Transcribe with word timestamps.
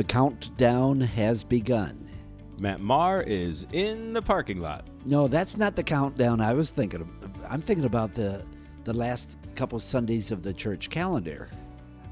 The 0.00 0.04
countdown 0.04 1.02
has 1.02 1.44
begun. 1.44 2.08
Matt 2.58 2.80
Marr 2.80 3.20
is 3.20 3.66
in 3.74 4.14
the 4.14 4.22
parking 4.22 4.58
lot. 4.62 4.86
No, 5.04 5.28
that's 5.28 5.58
not 5.58 5.76
the 5.76 5.82
countdown 5.82 6.40
I 6.40 6.54
was 6.54 6.70
thinking 6.70 7.02
of. 7.02 7.08
I'm 7.46 7.60
thinking 7.60 7.84
about 7.84 8.14
the 8.14 8.42
the 8.84 8.94
last 8.94 9.36
couple 9.56 9.78
Sundays 9.78 10.30
of 10.30 10.42
the 10.42 10.54
church 10.54 10.88
calendar. 10.88 11.50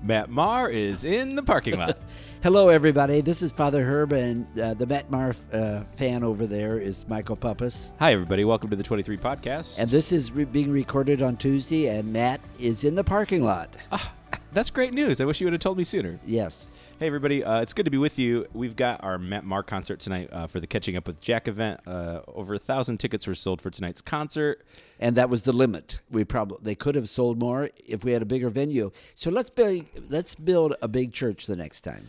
Matt 0.02 0.28
Marr 0.28 0.68
is 0.68 1.04
in 1.04 1.34
the 1.34 1.42
parking 1.42 1.78
lot. 1.78 1.96
Hello, 2.42 2.68
everybody. 2.68 3.22
This 3.22 3.40
is 3.40 3.52
Father 3.52 3.82
Herb, 3.82 4.12
and 4.12 4.46
uh, 4.60 4.74
the 4.74 4.86
Matt 4.86 5.10
Marr 5.10 5.34
uh, 5.54 5.84
fan 5.96 6.22
over 6.22 6.46
there 6.46 6.78
is 6.78 7.08
Michael 7.08 7.38
Puppis. 7.38 7.92
Hi, 8.00 8.12
everybody. 8.12 8.44
Welcome 8.44 8.68
to 8.68 8.76
the 8.76 8.82
23 8.82 9.16
podcast. 9.16 9.78
And 9.78 9.88
this 9.88 10.12
is 10.12 10.30
re- 10.30 10.44
being 10.44 10.70
recorded 10.70 11.22
on 11.22 11.38
Tuesday, 11.38 11.86
and 11.86 12.12
Matt 12.12 12.42
is 12.58 12.84
in 12.84 12.94
the 12.94 13.02
parking 13.02 13.42
lot. 13.44 13.78
Ah, 13.90 14.12
that's 14.52 14.70
great 14.70 14.92
news. 14.94 15.20
I 15.20 15.24
wish 15.24 15.40
you 15.40 15.46
would 15.46 15.52
have 15.52 15.60
told 15.60 15.76
me 15.76 15.84
sooner. 15.84 16.18
Yes. 16.26 16.68
Hey, 16.98 17.06
everybody. 17.06 17.44
Uh, 17.44 17.60
it's 17.60 17.72
good 17.72 17.84
to 17.84 17.90
be 17.90 17.98
with 17.98 18.18
you. 18.18 18.46
We've 18.52 18.76
got 18.76 19.02
our 19.04 19.18
Matt 19.18 19.44
Marr 19.44 19.62
concert 19.62 20.00
tonight 20.00 20.28
uh, 20.32 20.46
for 20.46 20.60
the 20.60 20.66
Catching 20.66 20.96
Up 20.96 21.06
with 21.06 21.20
Jack 21.20 21.48
event. 21.48 21.80
Uh, 21.86 22.20
over 22.28 22.54
a 22.54 22.58
thousand 22.58 22.98
tickets 22.98 23.26
were 23.26 23.34
sold 23.34 23.60
for 23.60 23.70
tonight's 23.70 24.00
concert. 24.00 24.64
And 24.98 25.16
that 25.16 25.30
was 25.30 25.42
the 25.44 25.52
limit. 25.52 26.00
We 26.10 26.24
probably 26.24 26.58
they 26.62 26.74
could 26.74 26.94
have 26.94 27.08
sold 27.08 27.38
more 27.38 27.70
if 27.86 28.04
we 28.04 28.12
had 28.12 28.22
a 28.22 28.26
bigger 28.26 28.50
venue. 28.50 28.90
So 29.14 29.30
let's 29.30 29.50
build 29.50 29.86
let's 30.08 30.34
build 30.34 30.74
a 30.82 30.88
big 30.88 31.12
church 31.12 31.46
the 31.46 31.56
next 31.56 31.82
time. 31.82 32.08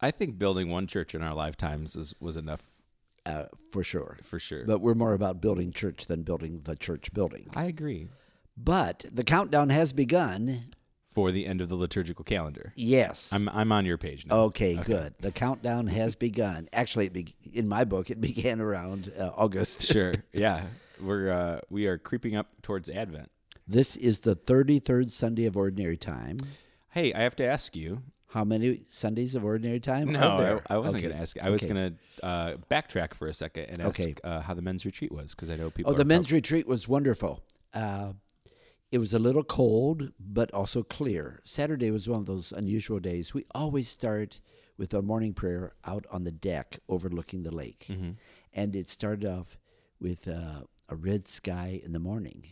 I 0.00 0.10
think 0.10 0.38
building 0.38 0.70
one 0.70 0.86
church 0.86 1.14
in 1.14 1.22
our 1.22 1.34
lifetimes 1.34 1.94
is, 1.94 2.14
was 2.20 2.36
enough 2.36 2.62
uh, 3.26 3.44
for 3.70 3.82
sure. 3.82 4.16
For 4.22 4.38
sure. 4.38 4.64
But 4.64 4.80
we're 4.80 4.94
more 4.94 5.12
about 5.12 5.40
building 5.40 5.72
church 5.72 6.06
than 6.06 6.22
building 6.22 6.62
the 6.64 6.76
church 6.76 7.12
building. 7.12 7.50
I 7.54 7.64
agree. 7.64 8.08
But 8.56 9.04
the 9.12 9.24
countdown 9.24 9.68
has 9.70 9.92
begun 9.92 10.72
for 11.10 11.32
the 11.32 11.44
end 11.46 11.60
of 11.60 11.68
the 11.68 11.74
liturgical 11.74 12.24
calendar. 12.24 12.72
Yes. 12.76 13.32
I'm, 13.32 13.48
I'm 13.48 13.72
on 13.72 13.84
your 13.84 13.98
page 13.98 14.26
now. 14.26 14.36
Okay, 14.36 14.74
okay. 14.74 14.82
good. 14.84 15.14
The 15.20 15.32
countdown 15.32 15.88
has 15.88 16.14
begun. 16.14 16.68
Actually, 16.72 17.08
be, 17.08 17.34
in 17.52 17.68
my 17.68 17.84
book, 17.84 18.10
it 18.10 18.20
began 18.20 18.60
around 18.60 19.12
uh, 19.18 19.30
August. 19.36 19.82
sure. 19.92 20.14
Yeah. 20.32 20.62
We're 21.00 21.30
uh, 21.30 21.60
we 21.70 21.86
are 21.86 21.98
creeping 21.98 22.36
up 22.36 22.48
towards 22.62 22.88
Advent. 22.88 23.30
This 23.66 23.96
is 23.96 24.20
the 24.20 24.36
33rd 24.36 25.10
Sunday 25.10 25.46
of 25.46 25.56
Ordinary 25.56 25.96
Time. 25.96 26.38
Hey, 26.90 27.12
I 27.12 27.22
have 27.22 27.36
to 27.36 27.44
ask 27.44 27.74
you. 27.74 28.02
How 28.28 28.44
many 28.44 28.82
Sundays 28.86 29.34
of 29.34 29.44
Ordinary 29.44 29.80
Time 29.80 30.12
no, 30.12 30.62
I, 30.70 30.74
I, 30.74 30.78
wasn't 30.78 31.02
okay. 31.02 31.08
going 31.08 31.16
to 31.16 31.20
ask. 31.20 31.36
I 31.42 31.50
was 31.50 31.62
going 31.62 31.74
to 31.74 32.24
uh, 32.24 32.56
backtrack 32.70 33.12
for 33.12 33.26
a 33.26 33.34
second 33.34 33.64
and 33.64 33.80
ask 33.80 33.98
okay. 33.98 34.14
uh, 34.22 34.40
how 34.40 34.54
the 34.54 34.62
men's 34.62 34.84
retreat 34.86 35.10
was 35.10 35.34
because 35.34 35.50
I 35.50 35.56
know 35.56 35.68
people. 35.68 35.90
Oh, 35.90 35.96
the 35.96 36.04
men's 36.04 36.30
retreat 36.30 36.68
was 36.68 36.86
wonderful. 36.86 37.42
Uh, 37.74 38.12
it 38.90 38.98
was 38.98 39.14
a 39.14 39.18
little 39.18 39.44
cold, 39.44 40.12
but 40.18 40.52
also 40.52 40.82
clear. 40.82 41.40
Saturday 41.44 41.90
was 41.90 42.08
one 42.08 42.20
of 42.20 42.26
those 42.26 42.52
unusual 42.52 42.98
days. 42.98 43.32
We 43.32 43.44
always 43.54 43.88
start 43.88 44.40
with 44.76 44.94
our 44.94 45.02
morning 45.02 45.32
prayer 45.32 45.74
out 45.84 46.06
on 46.10 46.24
the 46.24 46.32
deck 46.32 46.78
overlooking 46.88 47.42
the 47.42 47.54
lake. 47.54 47.86
Mm-hmm. 47.88 48.12
And 48.52 48.74
it 48.74 48.88
started 48.88 49.28
off 49.28 49.58
with 50.00 50.26
uh, 50.26 50.62
a 50.88 50.96
red 50.96 51.28
sky 51.28 51.80
in 51.84 51.92
the 51.92 51.98
morning. 51.98 52.46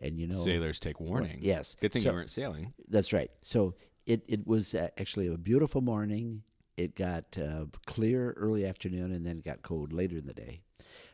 And 0.00 0.18
you 0.18 0.26
know, 0.26 0.36
sailors 0.36 0.80
take 0.80 0.98
warning. 0.98 1.38
Well, 1.40 1.46
yes. 1.46 1.76
Good 1.80 1.92
thing 1.92 2.02
so, 2.02 2.10
you 2.10 2.14
weren't 2.14 2.30
sailing. 2.30 2.72
That's 2.88 3.12
right. 3.12 3.30
So 3.42 3.74
it, 4.06 4.24
it 4.28 4.46
was 4.46 4.74
uh, 4.74 4.88
actually 4.98 5.26
a 5.26 5.36
beautiful 5.36 5.82
morning. 5.82 6.42
It 6.76 6.96
got 6.96 7.36
uh, 7.38 7.66
clear 7.86 8.32
early 8.32 8.66
afternoon 8.66 9.12
and 9.12 9.26
then 9.26 9.38
it 9.38 9.44
got 9.44 9.62
cold 9.62 9.92
later 9.92 10.16
in 10.16 10.26
the 10.26 10.34
day. 10.34 10.62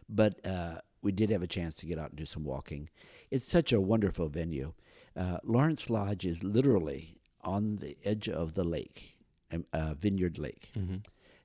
But 0.09 0.45
uh, 0.47 0.81
we 1.03 1.13
did 1.13 1.31
have 1.31 1.43
a 1.43 1.47
chance 1.47 1.75
to 1.77 1.87
get 1.87 1.99
out 1.99 2.11
and 2.11 2.19
do 2.19 2.27
some 2.27 2.45
walking. 2.45 2.89
It's 3.31 3.45
such 3.45 3.73
a 3.73 3.81
wonderful 3.81 4.29
venue. 4.29 4.75
Uh, 5.17 5.39
Lawrence 5.45 5.91
Lodge 5.91 6.27
is 6.27 6.43
literally 6.43 7.19
on 7.43 7.77
the 7.77 7.97
edge 8.05 8.29
of 8.29 8.55
the 8.55 8.65
lake, 8.65 9.19
um, 9.53 9.65
uh, 9.73 9.95
Vineyard 9.95 10.39
Lake. 10.39 10.71
Mm-hmm. 10.77 10.97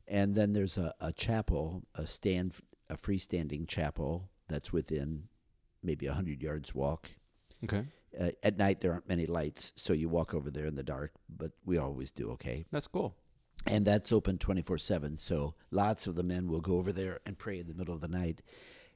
And 0.07 0.35
then 0.35 0.53
there's 0.53 0.77
a, 0.77 0.93
a 0.99 1.11
chapel, 1.11 1.83
a 1.95 2.05
stand, 2.05 2.53
a 2.89 2.97
freestanding 2.97 3.67
chapel 3.67 4.29
that's 4.47 4.71
within 4.71 5.23
maybe 5.81 6.05
a 6.05 6.13
hundred 6.13 6.41
yards 6.43 6.75
walk. 6.75 7.09
Okay. 7.63 7.85
Uh, 8.19 8.29
at 8.43 8.57
night 8.57 8.81
there 8.81 8.93
aren't 8.93 9.09
many 9.09 9.25
lights, 9.25 9.73
so 9.75 9.93
you 9.93 10.07
walk 10.09 10.33
over 10.33 10.51
there 10.51 10.65
in 10.65 10.75
the 10.75 10.83
dark. 10.83 11.11
But 11.29 11.51
we 11.65 11.77
always 11.77 12.11
do 12.11 12.31
okay. 12.31 12.65
That's 12.71 12.87
cool. 12.87 13.15
And 13.67 13.85
that's 13.85 14.11
open 14.11 14.37
twenty 14.37 14.61
four 14.61 14.77
seven. 14.77 15.17
So 15.17 15.55
lots 15.71 16.05
of 16.05 16.15
the 16.15 16.23
men 16.23 16.47
will 16.47 16.61
go 16.61 16.75
over 16.75 16.91
there 16.91 17.19
and 17.25 17.37
pray 17.37 17.59
in 17.59 17.67
the 17.67 17.73
middle 17.73 17.95
of 17.95 18.01
the 18.01 18.07
night 18.07 18.43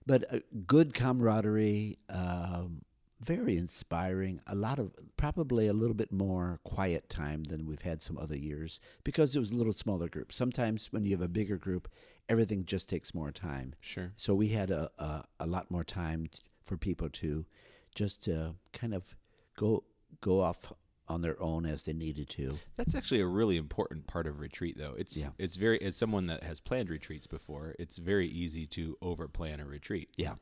but 0.05 0.23
a 0.33 0.41
good 0.65 0.93
camaraderie, 0.93 1.97
um, 2.09 2.81
very 3.21 3.57
inspiring. 3.57 4.39
A 4.47 4.55
lot 4.55 4.79
of 4.79 4.91
probably 5.17 5.67
a 5.67 5.73
little 5.73 5.93
bit 5.93 6.11
more 6.11 6.59
quiet 6.63 7.09
time 7.09 7.43
than 7.43 7.65
we've 7.65 7.81
had 7.81 8.01
some 8.01 8.17
other 8.17 8.37
years 8.37 8.79
because 9.03 9.35
it 9.35 9.39
was 9.39 9.51
a 9.51 9.55
little 9.55 9.73
smaller 9.73 10.07
group. 10.07 10.31
Sometimes 10.31 10.91
when 10.91 11.03
you 11.03 11.11
have 11.11 11.21
a 11.21 11.27
bigger 11.27 11.57
group, 11.57 11.89
everything 12.29 12.65
just 12.65 12.87
takes 12.87 13.13
more 13.13 13.31
time. 13.31 13.73
Sure. 13.81 14.11
So 14.15 14.33
we 14.33 14.47
had 14.49 14.71
a 14.71 14.89
a, 14.99 15.23
a 15.41 15.47
lot 15.47 15.69
more 15.69 15.83
time 15.83 16.27
t- 16.27 16.39
for 16.65 16.77
people 16.77 17.09
to 17.09 17.45
just 17.93 18.29
uh, 18.29 18.51
kind 18.71 18.93
of 18.93 19.15
go 19.57 19.83
go 20.21 20.39
off 20.39 20.71
on 21.09 21.21
their 21.21 21.41
own 21.41 21.65
as 21.65 21.83
they 21.83 21.93
needed 21.93 22.29
to. 22.29 22.57
That's 22.77 22.95
actually 22.95 23.21
a 23.21 23.25
really 23.25 23.57
important 23.57 24.07
part 24.07 24.27
of 24.27 24.39
retreat, 24.39 24.77
though. 24.77 24.93
It's 24.97 25.17
yeah. 25.17 25.29
it's 25.37 25.55
very 25.55 25.81
as 25.81 25.95
someone 25.95 26.27
that 26.27 26.43
has 26.43 26.59
planned 26.59 26.89
retreats 26.89 27.27
before, 27.27 27.75
it's 27.79 27.97
very 27.97 28.27
easy 28.27 28.65
to 28.67 28.97
over 29.01 29.27
plan 29.27 29.59
a 29.59 29.65
retreat. 29.65 30.09
Yeah, 30.15 30.35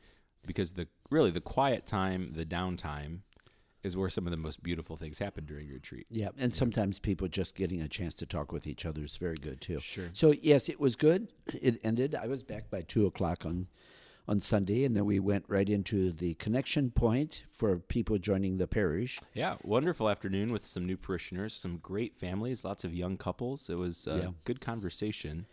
because 0.46 0.74
the 0.74 0.88
really 1.10 1.32
the 1.32 1.42
quiet 1.42 1.86
time, 1.86 2.34
the 2.34 2.46
downtime, 2.46 3.20
is 3.84 3.96
where 3.96 4.10
some 4.10 4.28
of 4.28 4.32
the 4.32 4.38
most 4.38 4.62
beautiful 4.62 4.98
things 4.98 5.18
happen 5.18 5.46
during 5.46 5.70
retreat. 5.70 6.08
Yeah, 6.12 6.30
and 6.38 6.54
sometimes 6.54 7.00
people 7.00 7.28
just 7.28 7.56
getting 7.56 7.82
a 7.82 7.88
chance 7.88 8.14
to 8.16 8.26
talk 8.26 8.52
with 8.52 8.68
each 8.68 8.86
other 8.86 9.04
is 9.04 9.18
very 9.18 9.38
good 9.38 9.62
too. 9.62 9.80
Sure. 9.80 10.10
So 10.14 10.34
yes, 10.42 10.70
it 10.70 10.80
was 10.80 10.96
good. 10.96 11.30
It 11.62 11.80
ended. 11.84 12.14
I 12.16 12.28
was 12.28 12.44
back 12.44 12.70
by 12.70 12.82
two 12.82 13.06
o'clock 13.06 13.46
on 13.46 13.68
on 14.28 14.42
Sunday, 14.42 14.84
and 14.84 14.96
then 14.96 15.06
we 15.06 15.20
went 15.20 15.46
right 15.48 15.70
into 15.70 16.12
the 16.12 16.34
connection 16.36 16.92
point 16.92 17.44
for 17.52 17.78
people 17.80 18.18
joining 18.18 18.58
the 18.58 18.68
parish. 18.68 19.20
Yeah, 19.34 19.56
wonderful 19.64 20.10
afternoon 20.10 20.52
with 20.52 20.66
some 20.66 20.86
new 20.86 20.98
parishioners, 20.98 21.54
some 21.54 21.78
great 21.78 22.16
families, 22.16 22.66
lots 22.66 22.84
of 22.84 22.94
young 22.94 23.18
couples. 23.18 23.70
It 23.70 23.78
was 23.78 24.06
a 24.06 24.18
yeah. 24.18 24.28
good 24.44 24.60
conversation. 24.60 25.46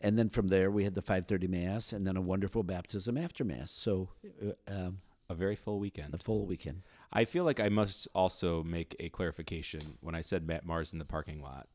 And 0.00 0.18
then 0.18 0.28
from 0.28 0.48
there, 0.48 0.70
we 0.70 0.84
had 0.84 0.94
the 0.94 1.02
5:30 1.02 1.48
mass, 1.48 1.92
and 1.92 2.06
then 2.06 2.16
a 2.16 2.20
wonderful 2.20 2.62
baptism 2.62 3.16
after 3.16 3.44
mass. 3.44 3.70
So, 3.70 4.10
uh, 4.42 4.52
um, 4.72 5.00
a 5.28 5.34
very 5.34 5.56
full 5.56 5.78
weekend. 5.78 6.14
A 6.14 6.18
full 6.18 6.46
weekend. 6.46 6.82
I 7.12 7.24
feel 7.24 7.44
like 7.44 7.60
I 7.60 7.68
must 7.68 8.06
also 8.14 8.62
make 8.62 8.94
a 9.00 9.08
clarification 9.08 9.80
when 10.00 10.14
I 10.14 10.20
said 10.20 10.46
Matt 10.46 10.64
Marr's 10.64 10.92
in 10.92 10.98
the 10.98 11.04
parking 11.04 11.42
lot. 11.42 11.66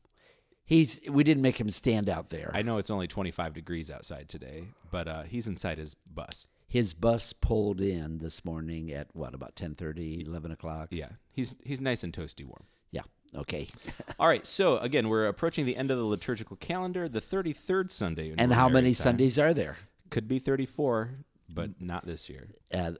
He's 0.66 1.00
we 1.10 1.24
didn't 1.24 1.42
make 1.42 1.60
him 1.60 1.68
stand 1.68 2.08
out 2.08 2.30
there. 2.30 2.50
I 2.54 2.62
know 2.62 2.78
it's 2.78 2.90
only 2.90 3.06
25 3.06 3.52
degrees 3.52 3.90
outside 3.90 4.28
today, 4.28 4.64
but 4.90 5.06
uh, 5.06 5.22
he's 5.24 5.46
inside 5.46 5.78
his 5.78 5.94
bus. 5.94 6.48
His 6.66 6.94
bus 6.94 7.32
pulled 7.32 7.80
in 7.80 8.18
this 8.18 8.44
morning 8.44 8.90
at 8.90 9.08
what 9.14 9.34
about 9.34 9.54
10:30, 9.56 10.26
11 10.26 10.50
o'clock? 10.50 10.88
Yeah, 10.90 11.10
he's 11.30 11.54
he's 11.62 11.80
nice 11.80 12.02
and 12.02 12.12
toasty 12.12 12.44
warm. 12.44 12.64
Yeah. 12.90 13.02
Okay. 13.34 13.68
All 14.18 14.26
right. 14.26 14.46
So 14.46 14.78
again, 14.78 15.08
we're 15.08 15.26
approaching 15.26 15.66
the 15.66 15.76
end 15.76 15.90
of 15.90 15.98
the 15.98 16.04
liturgical 16.04 16.56
calendar, 16.56 17.08
the 17.08 17.20
33rd 17.20 17.90
Sunday. 17.90 18.32
And 18.36 18.52
how 18.54 18.68
many 18.68 18.88
time. 18.88 19.04
Sundays 19.04 19.38
are 19.38 19.52
there? 19.52 19.76
Could 20.10 20.28
be 20.28 20.38
34, 20.38 21.10
but 21.48 21.80
not 21.80 22.06
this 22.06 22.28
year. 22.28 22.48
Uh, 22.72 22.92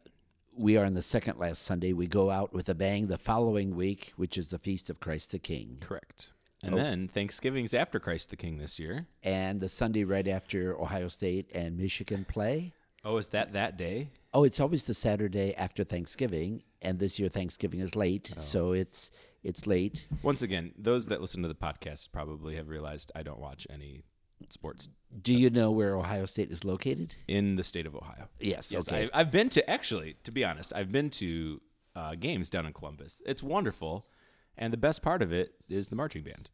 we 0.57 0.77
are 0.77 0.85
on 0.85 0.95
the 0.95 1.03
second 1.03 1.39
last 1.39 1.63
Sunday. 1.63 1.93
We 1.93 2.07
go 2.07 2.31
out 2.31 2.53
with 2.53 2.69
a 2.69 2.75
bang 2.75 3.07
the 3.07 3.19
following 3.19 3.75
week, 3.75 4.13
which 4.17 4.37
is 4.37 4.51
the 4.51 4.59
feast 4.59 4.91
of 4.91 5.01
Christ 5.01 5.33
the 5.33 5.39
King. 5.39 5.79
Correct. 5.81 6.31
And 6.65 6.75
oh. 6.75 6.79
then 6.79 7.09
Thanksgiving's 7.09 7.75
after 7.75 8.01
Christ 8.01 8.31
the 8.31 8.37
King 8.37 8.59
this 8.59 8.79
year. 8.79 9.07
And 9.23 9.61
the 9.61 9.69
Sunday 9.69 10.05
right 10.05 10.27
after 10.27 10.81
Ohio 10.81 11.09
State 11.09 11.51
and 11.55 11.77
Michigan 11.77 12.25
play. 12.25 12.73
Oh, 13.05 13.19
is 13.19 13.29
that 13.29 13.53
that 13.53 13.77
day? 13.77 14.09
Oh, 14.33 14.45
it's 14.45 14.61
always 14.61 14.85
the 14.85 14.95
Saturday 14.95 15.55
after 15.55 15.85
Thanksgiving, 15.85 16.63
and 16.81 16.99
this 16.99 17.19
year 17.19 17.29
Thanksgiving 17.29 17.81
is 17.81 17.95
late, 17.95 18.33
oh. 18.35 18.41
so 18.41 18.73
it's 18.73 19.11
it's 19.43 19.67
late. 19.67 20.09
Once 20.23 20.41
again, 20.41 20.73
those 20.79 21.07
that 21.09 21.21
listen 21.21 21.43
to 21.43 21.49
the 21.49 21.55
podcast 21.55 22.11
probably 22.13 22.57
have 22.57 22.69
realized 22.69 23.13
I 23.15 23.23
don't 23.23 23.39
watch 23.39 23.67
any 23.69 24.05
sports. 24.49 24.89
Do 25.21 25.35
you 25.35 25.51
know 25.51 25.71
where 25.71 25.95
Ohio 25.97 26.25
State 26.25 26.51
is 26.51 26.65
located? 26.65 27.15
In 27.29 27.57
the 27.57 27.65
state 27.65 27.87
of 27.87 27.95
Ohio. 27.95 28.29
Yes. 28.41 28.73
Yes. 28.73 28.89
Okay. 28.89 29.11
I, 29.13 29.19
have 29.19 29.31
been 29.31 29.51
to 29.51 29.71
actually, 29.71 30.17
to 30.25 30.33
be 30.33 30.45
honest, 30.45 30.73
I've 30.75 30.91
been 30.91 31.11
to 31.11 31.61
uh, 31.95 32.15
games 32.15 32.51
down 32.51 32.67
in 32.67 32.73
Columbus. 32.73 33.23
It's 33.27 33.43
wonderful, 33.43 34.07
and 34.57 34.73
the 34.73 34.79
best 34.79 35.03
part 35.03 35.23
of 35.23 35.33
it 35.33 35.55
is 35.69 35.89
the 35.89 35.97
marching 35.97 36.23
band. 36.23 36.51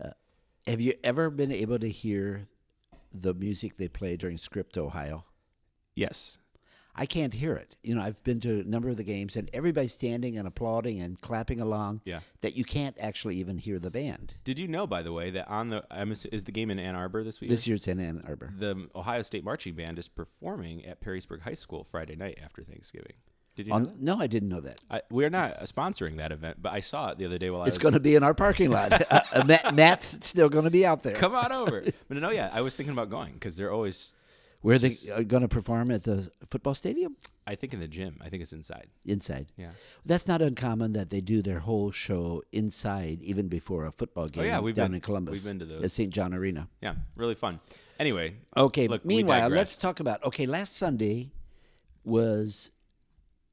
Uh, 0.00 0.10
have 0.66 0.80
you 0.80 0.94
ever 1.02 1.30
been 1.30 1.52
able 1.52 1.78
to 1.78 1.88
hear 1.88 2.48
the 3.12 3.34
music 3.34 3.76
they 3.76 3.88
play 3.88 4.16
during 4.16 4.36
Script 4.36 4.76
Ohio? 4.76 5.24
Yes. 5.94 6.38
I 6.96 7.06
can't 7.06 7.34
hear 7.34 7.54
it. 7.54 7.76
You 7.82 7.96
know, 7.96 8.02
I've 8.02 8.22
been 8.22 8.40
to 8.40 8.60
a 8.60 8.64
number 8.64 8.88
of 8.88 8.96
the 8.96 9.02
games 9.02 9.34
and 9.34 9.50
everybody's 9.52 9.92
standing 9.92 10.38
and 10.38 10.46
applauding 10.46 11.00
and 11.00 11.20
clapping 11.20 11.60
along. 11.60 12.02
Yeah. 12.04 12.20
That 12.40 12.56
you 12.56 12.64
can't 12.64 12.96
actually 13.00 13.36
even 13.36 13.58
hear 13.58 13.80
the 13.80 13.90
band. 13.90 14.36
Did 14.44 14.60
you 14.60 14.68
know, 14.68 14.86
by 14.86 15.02
the 15.02 15.12
way, 15.12 15.30
that 15.30 15.48
on 15.48 15.68
the 15.70 15.84
is 16.30 16.44
the 16.44 16.52
game 16.52 16.70
in 16.70 16.78
Ann 16.78 16.94
Arbor 16.94 17.24
this 17.24 17.40
week? 17.40 17.50
This 17.50 17.66
year's 17.66 17.88
in 17.88 17.98
Ann 17.98 18.22
Arbor. 18.26 18.54
The 18.56 18.88
Ohio 18.94 19.22
State 19.22 19.44
marching 19.44 19.74
band 19.74 19.98
is 19.98 20.06
performing 20.06 20.84
at 20.84 21.00
Perrysburg 21.00 21.42
High 21.42 21.54
School 21.54 21.82
Friday 21.82 22.14
night 22.14 22.38
after 22.42 22.62
Thanksgiving. 22.62 23.14
Did 23.56 23.68
you 23.68 23.72
On, 23.72 23.94
no, 24.00 24.18
I 24.18 24.26
didn't 24.26 24.48
know 24.48 24.60
that. 24.60 24.80
I, 24.90 25.02
we're 25.10 25.30
not 25.30 25.52
uh, 25.58 25.62
sponsoring 25.62 26.16
that 26.16 26.32
event, 26.32 26.58
but 26.60 26.72
I 26.72 26.80
saw 26.80 27.10
it 27.10 27.18
the 27.18 27.24
other 27.26 27.38
day 27.38 27.50
while 27.50 27.62
I 27.62 27.66
It's 27.66 27.72
was. 27.72 27.76
It's 27.76 27.82
going 27.82 27.94
to 27.94 28.00
be 28.00 28.16
in 28.16 28.24
our 28.24 28.34
parking 28.34 28.70
lot. 28.70 28.92
uh, 29.12 29.20
uh, 29.32 29.44
Matt, 29.44 29.74
Matt's 29.74 30.26
still 30.26 30.48
going 30.48 30.64
to 30.64 30.70
be 30.72 30.84
out 30.84 31.02
there. 31.04 31.14
come 31.14 31.34
on 31.34 31.52
over. 31.52 31.84
But 32.08 32.16
no, 32.16 32.30
yeah, 32.30 32.50
I 32.52 32.62
was 32.62 32.74
thinking 32.74 32.92
about 32.92 33.10
going 33.10 33.32
because 33.34 33.56
they're 33.56 33.72
always. 33.72 34.16
Where 34.62 34.78
they 34.78 34.94
are 35.14 35.22
going 35.22 35.42
to 35.42 35.48
perform 35.48 35.90
at 35.90 36.04
the 36.04 36.30
football 36.50 36.72
stadium? 36.74 37.16
I 37.46 37.54
think 37.54 37.74
in 37.74 37.80
the 37.80 37.86
gym. 37.86 38.18
I 38.24 38.30
think 38.30 38.42
it's 38.42 38.52
inside. 38.54 38.86
Inside. 39.04 39.52
Yeah. 39.58 39.72
That's 40.06 40.26
not 40.26 40.40
uncommon 40.40 40.94
that 40.94 41.10
they 41.10 41.20
do 41.20 41.42
their 41.42 41.60
whole 41.60 41.90
show 41.90 42.42
inside, 42.50 43.20
even 43.20 43.48
before 43.48 43.84
a 43.84 43.92
football 43.92 44.28
game 44.28 44.44
Oh, 44.44 44.46
yeah, 44.46 44.60
we've 44.60 44.74
down 44.74 44.88
been- 44.88 44.94
in 44.96 45.00
Columbus. 45.02 45.32
we've 45.34 45.44
been 45.52 45.58
to 45.58 45.66
those. 45.66 45.84
At 45.84 45.90
St. 45.90 46.10
John 46.10 46.32
Arena. 46.32 46.68
Yeah, 46.80 46.94
really 47.14 47.34
fun. 47.34 47.60
Anyway, 48.00 48.36
Okay. 48.56 48.88
Look, 48.88 49.04
meanwhile, 49.04 49.48
let's 49.50 49.76
talk 49.76 50.00
about. 50.00 50.24
Okay, 50.24 50.46
last 50.46 50.76
Sunday 50.78 51.30
was 52.04 52.70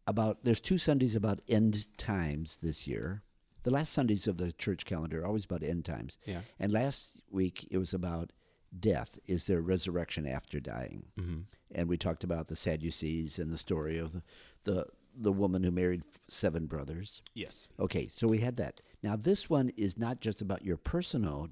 about. 0.07 0.43
There's 0.43 0.61
two 0.61 0.77
Sundays 0.77 1.15
about 1.15 1.41
end 1.47 1.85
times 1.97 2.57
this 2.57 2.87
year. 2.87 3.23
The 3.63 3.71
last 3.71 3.93
Sundays 3.93 4.27
of 4.27 4.37
the 4.37 4.51
church 4.51 4.85
calendar 4.85 5.21
are 5.21 5.27
always 5.27 5.45
about 5.45 5.63
end 5.63 5.85
times. 5.85 6.17
Yeah. 6.25 6.41
And 6.59 6.71
last 6.71 7.21
week 7.29 7.67
it 7.69 7.77
was 7.77 7.93
about 7.93 8.31
death. 8.79 9.19
Is 9.27 9.45
there 9.45 9.61
resurrection 9.61 10.25
after 10.25 10.59
dying? 10.59 11.05
Mm-hmm. 11.19 11.41
And 11.75 11.87
we 11.87 11.97
talked 11.97 12.23
about 12.23 12.47
the 12.47 12.55
Sadducees 12.55 13.37
and 13.37 13.51
the 13.51 13.57
story 13.57 13.97
of 13.99 14.13
the 14.13 14.23
the, 14.63 14.85
the 15.15 15.31
woman 15.31 15.63
who 15.63 15.71
married 15.71 16.03
seven 16.27 16.65
brothers. 16.65 17.21
yes. 17.33 17.67
Okay, 17.79 18.07
so 18.07 18.27
we 18.27 18.39
had 18.39 18.57
that. 18.57 18.81
Now, 19.03 19.15
this 19.15 19.49
one 19.49 19.69
is 19.75 19.97
not 19.97 20.21
just 20.21 20.41
about 20.41 20.63
your 20.63 20.77
personal 20.77 21.49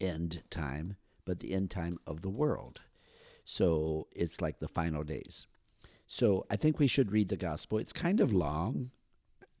end 0.00 0.42
time, 0.50 0.96
but 1.24 1.40
the 1.40 1.52
end 1.52 1.70
time 1.70 1.98
of 2.06 2.20
the 2.22 2.30
world. 2.30 2.80
So 3.44 4.06
it's 4.14 4.40
like 4.40 4.58
the 4.58 4.68
final 4.68 5.02
days. 5.02 5.46
So 6.14 6.46
I 6.48 6.54
think 6.54 6.78
we 6.78 6.86
should 6.86 7.10
read 7.10 7.28
the 7.28 7.36
gospel. 7.36 7.78
It's 7.78 7.92
kind 7.92 8.20
of 8.20 8.32
long, 8.32 8.92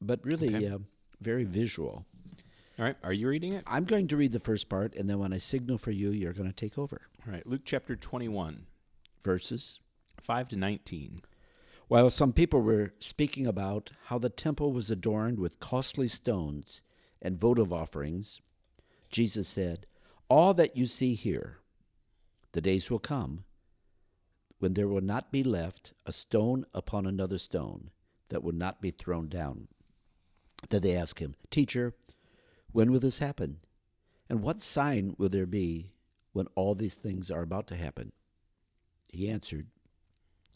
but 0.00 0.24
really 0.24 0.54
Okay. 0.54 0.68
uh, 0.68 0.78
very 1.20 1.42
visual. 1.42 2.06
All 2.78 2.84
right. 2.84 2.96
Are 3.02 3.12
you 3.12 3.26
reading 3.26 3.54
it? 3.54 3.64
I'm 3.66 3.84
going 3.84 4.06
to 4.06 4.16
read 4.16 4.30
the 4.30 4.38
first 4.38 4.68
part, 4.68 4.94
and 4.94 5.10
then 5.10 5.18
when 5.18 5.32
I 5.32 5.38
signal 5.38 5.78
for 5.78 5.90
you, 5.90 6.12
you're 6.12 6.32
going 6.32 6.46
to 6.48 6.54
take 6.54 6.78
over. 6.78 7.00
All 7.26 7.32
right. 7.32 7.44
Luke 7.44 7.62
chapter 7.64 7.96
21, 7.96 8.66
Verses. 9.24 9.80
5 10.20 10.50
to 10.50 10.56
19. 10.56 11.22
While 11.88 12.08
some 12.10 12.32
people 12.32 12.62
were 12.62 12.92
speaking 13.00 13.48
about 13.48 13.90
how 14.04 14.20
the 14.20 14.30
temple 14.30 14.72
was 14.72 14.92
adorned 14.92 15.40
with 15.40 15.58
costly 15.58 16.06
stones 16.06 16.82
and 17.20 17.36
votive 17.36 17.72
offerings, 17.72 18.40
Jesus 19.10 19.48
said, 19.48 19.86
All 20.28 20.54
that 20.54 20.76
you 20.76 20.86
see 20.86 21.14
here, 21.14 21.58
the 22.52 22.60
days 22.60 22.92
will 22.92 23.00
come 23.00 23.42
when 24.64 24.72
there 24.72 24.88
will 24.88 25.02
not 25.02 25.30
be 25.30 25.44
left 25.44 25.92
a 26.06 26.12
stone 26.12 26.64
upon 26.72 27.04
another 27.04 27.36
stone 27.36 27.90
that 28.30 28.42
will 28.42 28.54
not 28.54 28.80
be 28.80 28.90
thrown 28.90 29.28
down. 29.28 29.68
Then 30.70 30.80
they 30.80 30.96
asked 30.96 31.18
him, 31.18 31.34
Teacher, 31.50 31.92
when 32.72 32.90
will 32.90 32.98
this 32.98 33.18
happen? 33.18 33.58
And 34.26 34.40
what 34.40 34.62
sign 34.62 35.16
will 35.18 35.28
there 35.28 35.44
be 35.44 35.92
when 36.32 36.46
all 36.54 36.74
these 36.74 36.94
things 36.94 37.30
are 37.30 37.42
about 37.42 37.66
to 37.66 37.76
happen? 37.76 38.12
He 39.10 39.28
answered, 39.28 39.66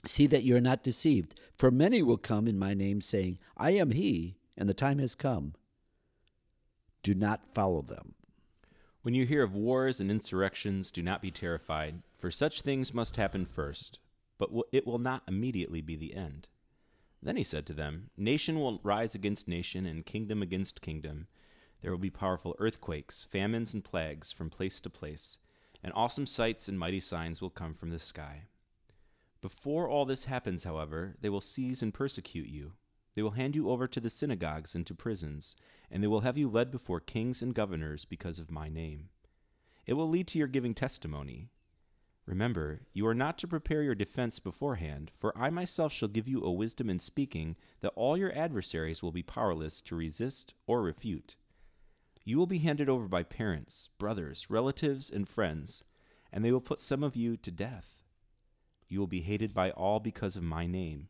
See 0.06 0.26
that 0.28 0.42
you 0.42 0.56
are 0.56 0.62
not 0.62 0.82
deceived, 0.82 1.38
for 1.58 1.70
many 1.70 2.02
will 2.02 2.16
come 2.16 2.48
in 2.48 2.58
my 2.58 2.72
name, 2.72 3.02
saying, 3.02 3.38
I 3.58 3.72
am 3.72 3.90
he, 3.90 4.38
and 4.56 4.70
the 4.70 4.72
time 4.72 5.00
has 5.00 5.14
come. 5.14 5.52
Do 7.02 7.12
not 7.12 7.44
follow 7.44 7.82
them. 7.82 8.14
When 9.02 9.12
you 9.12 9.26
hear 9.26 9.42
of 9.42 9.54
wars 9.54 10.00
and 10.00 10.10
insurrections, 10.10 10.90
do 10.90 11.02
not 11.02 11.20
be 11.20 11.30
terrified, 11.30 12.00
for 12.18 12.30
such 12.30 12.62
things 12.62 12.92
must 12.92 13.16
happen 13.16 13.46
first, 13.46 14.00
but 14.36 14.50
it 14.72 14.86
will 14.86 14.98
not 14.98 15.22
immediately 15.28 15.80
be 15.80 15.96
the 15.96 16.14
end. 16.14 16.48
Then 17.22 17.36
he 17.36 17.42
said 17.42 17.66
to 17.66 17.72
them, 17.72 18.10
Nation 18.16 18.60
will 18.60 18.80
rise 18.82 19.14
against 19.14 19.48
nation, 19.48 19.86
and 19.86 20.04
kingdom 20.04 20.42
against 20.42 20.80
kingdom. 20.80 21.26
There 21.80 21.90
will 21.90 21.98
be 21.98 22.10
powerful 22.10 22.56
earthquakes, 22.58 23.24
famines, 23.24 23.72
and 23.72 23.84
plagues 23.84 24.32
from 24.32 24.50
place 24.50 24.80
to 24.80 24.90
place, 24.90 25.38
and 25.82 25.92
awesome 25.94 26.26
sights 26.26 26.68
and 26.68 26.78
mighty 26.78 27.00
signs 27.00 27.40
will 27.40 27.50
come 27.50 27.74
from 27.74 27.90
the 27.90 27.98
sky. 27.98 28.46
Before 29.40 29.88
all 29.88 30.04
this 30.04 30.24
happens, 30.24 30.64
however, 30.64 31.16
they 31.20 31.28
will 31.28 31.40
seize 31.40 31.82
and 31.82 31.94
persecute 31.94 32.48
you. 32.48 32.72
They 33.14 33.22
will 33.22 33.32
hand 33.32 33.54
you 33.54 33.70
over 33.70 33.86
to 33.86 34.00
the 34.00 34.10
synagogues 34.10 34.74
and 34.74 34.86
to 34.86 34.94
prisons, 34.94 35.56
and 35.90 36.02
they 36.02 36.08
will 36.08 36.20
have 36.20 36.36
you 36.36 36.48
led 36.48 36.70
before 36.70 37.00
kings 37.00 37.42
and 37.42 37.54
governors 37.54 38.04
because 38.04 38.38
of 38.38 38.50
my 38.50 38.68
name. 38.68 39.08
It 39.86 39.94
will 39.94 40.08
lead 40.08 40.26
to 40.28 40.38
your 40.38 40.48
giving 40.48 40.74
testimony. 40.74 41.48
Remember, 42.28 42.82
you 42.92 43.06
are 43.06 43.14
not 43.14 43.38
to 43.38 43.48
prepare 43.48 43.82
your 43.82 43.94
defense 43.94 44.38
beforehand, 44.38 45.12
for 45.18 45.32
I 45.34 45.48
myself 45.48 45.94
shall 45.94 46.10
give 46.10 46.28
you 46.28 46.44
a 46.44 46.52
wisdom 46.52 46.90
in 46.90 46.98
speaking 46.98 47.56
that 47.80 47.94
all 47.96 48.18
your 48.18 48.36
adversaries 48.36 49.02
will 49.02 49.12
be 49.12 49.22
powerless 49.22 49.80
to 49.80 49.96
resist 49.96 50.52
or 50.66 50.82
refute. 50.82 51.36
You 52.24 52.36
will 52.36 52.46
be 52.46 52.58
handed 52.58 52.86
over 52.90 53.08
by 53.08 53.22
parents, 53.22 53.88
brothers, 53.96 54.50
relatives, 54.50 55.08
and 55.08 55.26
friends, 55.26 55.82
and 56.30 56.44
they 56.44 56.52
will 56.52 56.60
put 56.60 56.80
some 56.80 57.02
of 57.02 57.16
you 57.16 57.38
to 57.38 57.50
death. 57.50 58.02
You 58.88 59.00
will 59.00 59.06
be 59.06 59.22
hated 59.22 59.54
by 59.54 59.70
all 59.70 59.98
because 59.98 60.36
of 60.36 60.42
my 60.42 60.66
name, 60.66 61.08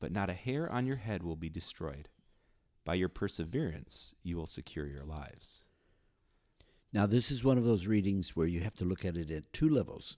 but 0.00 0.12
not 0.12 0.30
a 0.30 0.32
hair 0.32 0.72
on 0.72 0.86
your 0.86 0.96
head 0.96 1.22
will 1.22 1.36
be 1.36 1.50
destroyed. 1.50 2.08
By 2.86 2.94
your 2.94 3.10
perseverance, 3.10 4.14
you 4.22 4.38
will 4.38 4.46
secure 4.46 4.86
your 4.86 5.04
lives. 5.04 5.62
Now, 6.90 7.04
this 7.04 7.30
is 7.30 7.44
one 7.44 7.58
of 7.58 7.64
those 7.64 7.86
readings 7.86 8.34
where 8.34 8.46
you 8.46 8.60
have 8.60 8.76
to 8.76 8.86
look 8.86 9.04
at 9.04 9.18
it 9.18 9.30
at 9.30 9.52
two 9.52 9.68
levels 9.68 10.16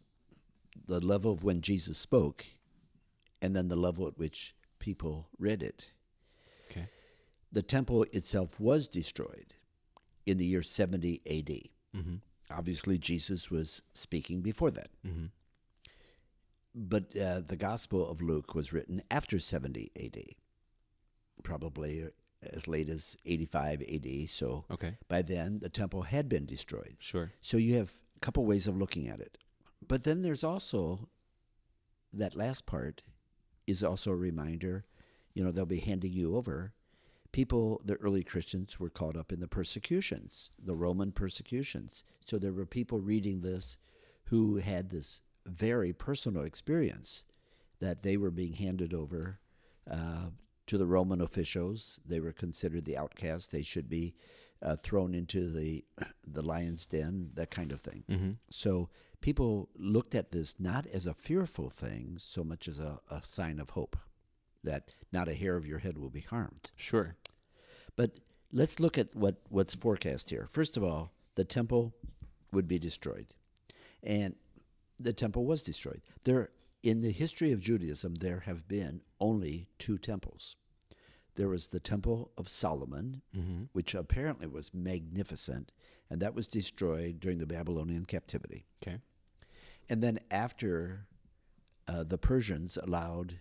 the 0.86 1.00
level 1.00 1.32
of 1.32 1.44
when 1.44 1.60
Jesus 1.60 1.98
spoke, 1.98 2.44
and 3.42 3.54
then 3.56 3.68
the 3.68 3.76
level 3.76 4.06
at 4.06 4.18
which 4.18 4.54
people 4.78 5.28
read 5.38 5.62
it. 5.62 5.90
Okay. 6.70 6.88
The 7.52 7.62
temple 7.62 8.04
itself 8.12 8.60
was 8.60 8.88
destroyed 8.88 9.54
in 10.26 10.38
the 10.38 10.44
year 10.44 10.62
70 10.62 11.20
AD. 11.26 12.00
Mm-hmm. 12.00 12.16
Obviously, 12.50 12.98
Jesus 12.98 13.50
was 13.50 13.82
speaking 13.94 14.40
before 14.42 14.70
that. 14.72 14.90
Mm-hmm. 15.06 15.26
But 16.74 17.16
uh, 17.16 17.40
the 17.46 17.56
Gospel 17.56 18.08
of 18.08 18.20
Luke 18.20 18.54
was 18.54 18.72
written 18.72 19.02
after 19.10 19.38
70 19.38 19.90
AD, 19.96 20.22
probably 21.42 22.04
as 22.52 22.68
late 22.68 22.88
as 22.88 23.16
85 23.24 23.82
AD. 23.82 24.28
So 24.28 24.64
Okay. 24.70 24.96
by 25.08 25.22
then, 25.22 25.58
the 25.60 25.68
temple 25.70 26.02
had 26.02 26.28
been 26.28 26.44
destroyed. 26.44 26.96
Sure. 27.00 27.32
So 27.40 27.56
you 27.56 27.76
have 27.76 27.92
a 28.16 28.20
couple 28.20 28.44
ways 28.44 28.66
of 28.66 28.76
looking 28.76 29.08
at 29.08 29.20
it. 29.20 29.38
But 29.88 30.04
then 30.04 30.22
there's 30.22 30.44
also 30.44 31.08
that 32.12 32.36
last 32.36 32.66
part 32.66 33.02
is 33.66 33.82
also 33.82 34.10
a 34.10 34.16
reminder, 34.16 34.84
you 35.34 35.44
know, 35.44 35.50
they'll 35.50 35.66
be 35.66 35.80
handing 35.80 36.12
you 36.12 36.36
over. 36.36 36.72
People, 37.32 37.82
the 37.84 37.96
early 37.96 38.22
Christians 38.22 38.80
were 38.80 38.90
caught 38.90 39.16
up 39.16 39.32
in 39.32 39.40
the 39.40 39.48
persecutions, 39.48 40.50
the 40.62 40.74
Roman 40.74 41.12
persecutions. 41.12 42.04
So 42.24 42.38
there 42.38 42.52
were 42.52 42.66
people 42.66 43.00
reading 43.00 43.40
this 43.40 43.78
who 44.24 44.56
had 44.56 44.88
this 44.88 45.20
very 45.44 45.92
personal 45.92 46.44
experience 46.44 47.24
that 47.80 48.02
they 48.02 48.16
were 48.16 48.30
being 48.30 48.54
handed 48.54 48.94
over 48.94 49.38
uh, 49.90 50.30
to 50.66 50.78
the 50.78 50.86
Roman 50.86 51.20
officials. 51.20 52.00
They 52.06 52.20
were 52.20 52.32
considered 52.32 52.84
the 52.84 52.96
outcasts. 52.96 53.48
They 53.48 53.62
should 53.62 53.88
be 53.88 54.14
uh, 54.66 54.76
thrown 54.76 55.14
into 55.14 55.50
the 55.50 55.84
the 56.26 56.42
lion's 56.42 56.86
den, 56.86 57.30
that 57.34 57.50
kind 57.50 57.72
of 57.72 57.80
thing. 57.80 58.04
Mm-hmm. 58.10 58.30
So 58.50 58.90
people 59.20 59.68
looked 59.76 60.14
at 60.14 60.32
this 60.32 60.58
not 60.58 60.86
as 60.86 61.06
a 61.06 61.14
fearful 61.14 61.70
thing 61.70 62.16
so 62.18 62.44
much 62.44 62.68
as 62.68 62.78
a, 62.78 62.98
a 63.10 63.22
sign 63.22 63.60
of 63.60 63.70
hope 63.70 63.96
that 64.64 64.92
not 65.12 65.28
a 65.28 65.34
hair 65.34 65.56
of 65.56 65.66
your 65.66 65.78
head 65.78 65.96
will 65.96 66.10
be 66.10 66.20
harmed. 66.20 66.70
Sure. 66.74 67.16
But 67.94 68.18
let's 68.52 68.80
look 68.80 68.98
at 68.98 69.14
what, 69.14 69.36
what's 69.48 69.74
forecast 69.74 70.30
here. 70.30 70.48
First 70.50 70.76
of 70.76 70.82
all, 70.82 71.12
the 71.36 71.44
temple 71.44 71.94
would 72.52 72.66
be 72.66 72.78
destroyed. 72.78 73.34
And 74.02 74.34
the 74.98 75.12
temple 75.12 75.46
was 75.46 75.62
destroyed. 75.62 76.02
There 76.24 76.50
in 76.82 77.00
the 77.00 77.10
history 77.10 77.52
of 77.52 77.60
Judaism 77.60 78.16
there 78.16 78.40
have 78.40 78.66
been 78.66 79.00
only 79.20 79.68
two 79.78 79.98
temples. 79.98 80.56
There 81.36 81.48
was 81.48 81.68
the 81.68 81.80
temple 81.80 82.30
of 82.36 82.48
Solomon, 82.48 83.22
Mm-hmm. 83.36 83.64
which 83.72 83.94
apparently 83.94 84.46
was 84.46 84.74
magnificent, 84.74 85.72
and 86.10 86.20
that 86.20 86.34
was 86.34 86.48
destroyed 86.48 87.20
during 87.20 87.38
the 87.38 87.46
Babylonian 87.46 88.04
captivity. 88.04 88.66
Okay. 88.82 88.98
And 89.88 90.02
then 90.02 90.18
after 90.30 91.06
uh, 91.88 92.02
the 92.04 92.18
Persians 92.18 92.76
allowed 92.76 93.38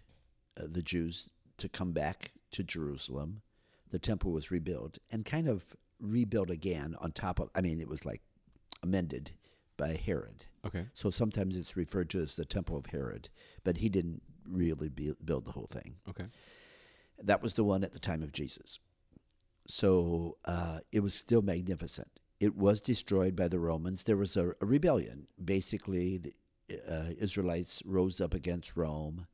uh, 0.59 0.63
the 0.69 0.83
Jews 0.83 1.31
to 1.57 1.67
come 1.69 1.91
back 1.93 2.31
to 2.51 2.63
Jerusalem, 2.63 3.41
the 3.89 3.99
temple 3.99 4.31
was 4.31 4.51
rebuilt 4.51 4.99
and 5.11 5.25
kind 5.25 5.47
of 5.47 5.75
rebuilt 5.99 6.49
again 6.49 6.95
on 6.99 7.11
top 7.11 7.39
of, 7.39 7.49
I 7.55 7.61
mean, 7.61 7.79
it 7.79 7.87
was 7.87 8.05
like 8.05 8.21
amended 8.83 9.31
by 9.77 9.95
Herod. 9.95 10.45
Okay. 10.65 10.85
So 10.93 11.09
sometimes 11.09 11.55
it's 11.57 11.75
referred 11.77 12.09
to 12.11 12.19
as 12.19 12.35
the 12.35 12.45
temple 12.45 12.77
of 12.77 12.87
Herod, 12.87 13.29
but 13.63 13.77
he 13.77 13.89
didn't 13.89 14.21
really 14.47 14.89
be, 14.89 15.13
build 15.23 15.45
the 15.45 15.51
whole 15.51 15.67
thing. 15.67 15.95
Okay. 16.09 16.25
That 17.23 17.41
was 17.41 17.53
the 17.53 17.63
one 17.63 17.83
at 17.83 17.93
the 17.93 17.99
time 17.99 18.21
of 18.23 18.31
Jesus. 18.31 18.79
So 19.67 20.37
uh, 20.45 20.79
it 20.91 20.99
was 21.01 21.13
still 21.13 21.41
magnificent. 21.41 22.07
It 22.39 22.55
was 22.55 22.81
destroyed 22.81 23.35
by 23.35 23.47
the 23.47 23.59
Romans. 23.59 24.03
There 24.03 24.17
was 24.17 24.37
a, 24.37 24.49
a 24.61 24.65
rebellion. 24.65 25.27
Basically, 25.43 26.17
the 26.19 26.33
uh, 26.89 27.11
Israelites 27.17 27.81
rose 27.85 28.19
up 28.21 28.33
against 28.33 28.75
Rome, 28.75 29.25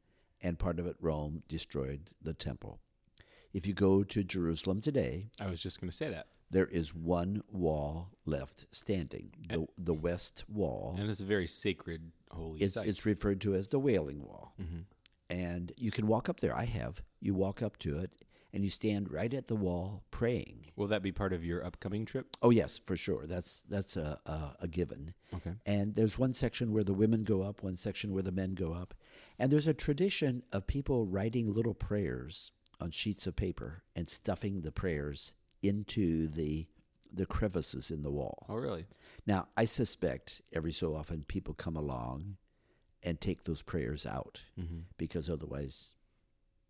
and 0.42 0.58
part 0.58 0.80
of 0.80 0.86
it, 0.88 0.96
Rome, 1.00 1.44
destroyed 1.48 2.02
the 2.22 2.34
temple. 2.34 2.80
If 3.54 3.68
you 3.68 3.74
go 3.74 4.04
to 4.04 4.24
Jerusalem 4.24 4.80
today, 4.80 5.28
I 5.40 5.48
was 5.48 5.60
just 5.60 5.82
going 5.82 5.90
to 5.90 5.96
say 5.96 6.10
that. 6.10 6.28
there 6.52 6.68
is 6.68 6.94
one 6.96 7.42
wall 7.52 8.12
left 8.26 8.66
standing, 8.72 9.32
the, 9.50 9.66
the 9.78 9.94
west 9.94 10.46
wall. 10.48 10.96
And 10.98 11.10
it's 11.10 11.20
a 11.20 11.26
very 11.26 11.48
sacred, 11.48 12.12
holy 12.30 12.62
It's, 12.62 12.76
site. 12.76 12.88
it's 12.88 13.06
referred 13.06 13.42
to 13.42 13.56
as 13.56 13.68
the 13.68 13.80
Wailing 13.80 14.22
Wall. 14.24 14.54
Mhm. 14.62 14.86
And 15.32 15.72
you 15.78 15.92
can 15.92 16.08
walk 16.08 16.30
up 16.30 16.40
there. 16.42 16.56
I 16.56 16.66
have. 16.66 17.02
You 17.22 17.34
walk 17.34 17.62
up 17.62 17.78
to 17.80 18.00
it, 18.00 18.12
and 18.54 18.64
you 18.64 18.70
stand 18.70 19.12
right 19.12 19.34
at 19.34 19.48
the 19.48 19.56
wall 19.56 20.04
praying. 20.12 20.66
Will 20.76 20.88
that 20.88 21.02
be 21.02 21.12
part 21.12 21.32
of 21.32 21.46
your 21.46 21.66
upcoming 21.66 22.06
trip? 22.06 22.28
Oh 22.42 22.50
yes, 22.50 22.80
for 22.86 22.96
sure. 22.96 23.26
That's 23.26 23.64
that's 23.70 23.96
a 23.96 24.20
a, 24.26 24.64
a 24.64 24.68
given. 24.68 25.14
Okay. 25.34 25.54
And 25.66 25.96
there's 25.96 26.20
one 26.20 26.34
section 26.34 26.74
where 26.74 26.84
the 26.84 26.94
women 26.94 27.24
go 27.24 27.42
up, 27.42 27.64
one 27.64 27.78
section 27.78 28.12
where 28.12 28.24
the 28.24 28.32
men 28.32 28.56
go 28.56 28.74
up, 28.74 28.94
and 29.40 29.52
there's 29.52 29.68
a 29.68 29.74
tradition 29.74 30.44
of 30.52 30.68
people 30.68 31.06
writing 31.06 31.52
little 31.52 31.74
prayers 31.74 32.52
on 32.82 32.92
sheets 32.92 33.28
of 33.28 33.36
paper 33.36 33.84
and 33.96 34.10
stuffing 34.10 34.62
the 34.62 34.72
prayers 34.72 35.34
into 35.62 36.28
the 36.28 36.68
the 37.14 37.26
crevices 37.26 37.92
in 37.92 38.04
the 38.04 38.12
wall. 38.12 38.46
Oh, 38.50 38.56
really? 38.56 38.86
Now, 39.28 39.48
I 39.58 39.66
suspect 39.66 40.42
every 40.54 40.72
so 40.72 40.96
often 40.96 41.24
people 41.28 41.54
come 41.54 41.76
along 41.76 42.38
and 43.04 43.20
take 43.20 43.44
those 43.44 43.62
prayers 43.62 44.06
out 44.06 44.42
Mm-hmm. 44.60 44.80
because 44.98 45.30
otherwise 45.30 45.96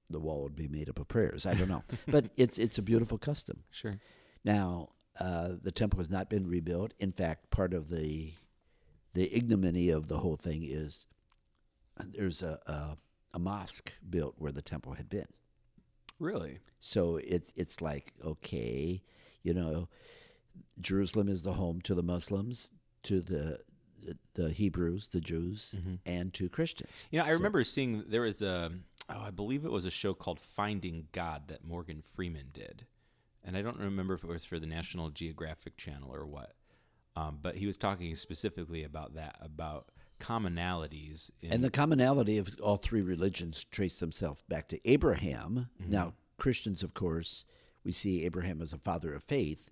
the 0.10 0.20
wall 0.20 0.44
would 0.44 0.56
be 0.56 0.68
made 0.68 0.90
up 0.90 1.00
of 1.00 1.08
prayers. 1.08 1.46
I 1.46 1.54
don't 1.54 1.70
know. 1.70 1.84
but 2.08 2.26
it's 2.38 2.58
it's 2.58 2.78
a 2.78 2.82
beautiful 2.82 3.18
custom. 3.18 3.64
Sure. 3.72 4.00
Now, 4.44 4.90
uh, 5.20 5.50
the 5.62 5.72
temple 5.72 6.00
has 6.00 6.10
not 6.10 6.30
been 6.30 6.48
rebuilt. 6.48 6.94
In 7.00 7.12
fact, 7.12 7.50
part 7.50 7.74
of 7.74 7.90
the 7.90 8.34
the 9.14 9.34
ignominy 9.36 9.90
of 9.90 10.08
the 10.08 10.18
whole 10.20 10.38
thing 10.38 10.64
is 10.64 11.08
there's 11.98 12.42
a, 12.42 12.60
a 12.68 12.98
a 13.34 13.40
mosque 13.40 13.94
built 14.10 14.36
where 14.38 14.52
the 14.52 14.62
temple 14.62 14.94
had 14.94 15.10
been. 15.10 15.28
Really? 16.20 16.60
So 16.80 17.18
it 17.18 17.52
it's 17.56 17.82
like 17.82 18.14
okay, 18.24 19.02
you 19.44 19.54
know, 19.54 19.88
Jerusalem 20.80 21.28
is 21.30 21.44
the 21.44 21.54
home 21.54 21.82
to 21.82 21.96
the 21.96 22.04
Muslims, 22.04 22.72
to 23.04 23.22
the 23.22 23.60
the, 24.34 24.50
Hebrews, 24.52 25.08
the 25.10 25.22
Jews, 25.22 25.76
Mhm. 25.78 26.00
and 26.06 26.34
to 26.34 26.50
Christians. 26.50 27.08
You 27.12 27.20
know, 27.20 27.26
I 27.26 27.30
So- 27.30 27.34
remember 27.36 27.64
seeing 27.64 28.04
there 28.10 28.22
was 28.22 28.42
a, 28.42 28.72
oh, 29.10 29.20
I 29.20 29.32
believe 29.32 29.66
it 29.66 29.72
was 29.72 29.86
a 29.86 29.92
show 29.92 30.14
called 30.14 30.40
Finding 30.40 31.08
God 31.12 31.48
that 31.50 31.64
Morgan 31.64 32.02
Freeman 32.02 32.50
did, 32.54 32.86
and 33.44 33.56
I 33.58 33.62
don't 33.62 33.78
remember 33.80 34.14
if 34.14 34.24
it 34.24 34.28
was 34.28 34.46
for 34.46 34.60
the 34.60 34.68
National 34.68 35.10
Geographic 35.10 35.78
Channel 35.78 36.14
or 36.14 36.26
what. 36.26 36.56
Um, 37.16 37.40
but 37.42 37.56
he 37.58 37.68
was 37.68 37.78
talking 37.78 38.16
specifically 38.16 38.84
about 38.84 39.14
that, 39.16 39.36
about 39.42 39.92
commonalities. 40.20 41.30
In, 41.42 41.52
And 41.54 41.64
the 41.64 41.70
commonality 41.70 42.38
of 42.38 42.56
all 42.62 42.78
three 42.78 43.02
religions 43.02 43.64
trace 43.66 44.00
themselves 44.00 44.42
back 44.44 44.68
to 44.70 44.90
Abraham. 44.90 45.70
Now, 45.80 46.14
Christians, 46.38 46.84
of 46.84 46.94
course, 46.94 47.44
we 47.84 47.92
see 47.92 48.24
Abraham 48.24 48.62
as 48.62 48.74
a 48.74 48.78
father 48.78 49.14
of 49.14 49.24
faith. 49.24 49.70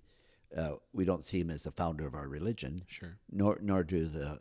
Uh, 0.56 0.72
we 0.92 1.04
don't 1.04 1.24
see 1.24 1.40
him 1.40 1.50
as 1.50 1.62
the 1.62 1.70
founder 1.70 2.06
of 2.06 2.14
our 2.14 2.28
religion, 2.28 2.82
sure, 2.88 3.18
nor 3.30 3.58
nor 3.62 3.84
do 3.84 4.06
the 4.06 4.40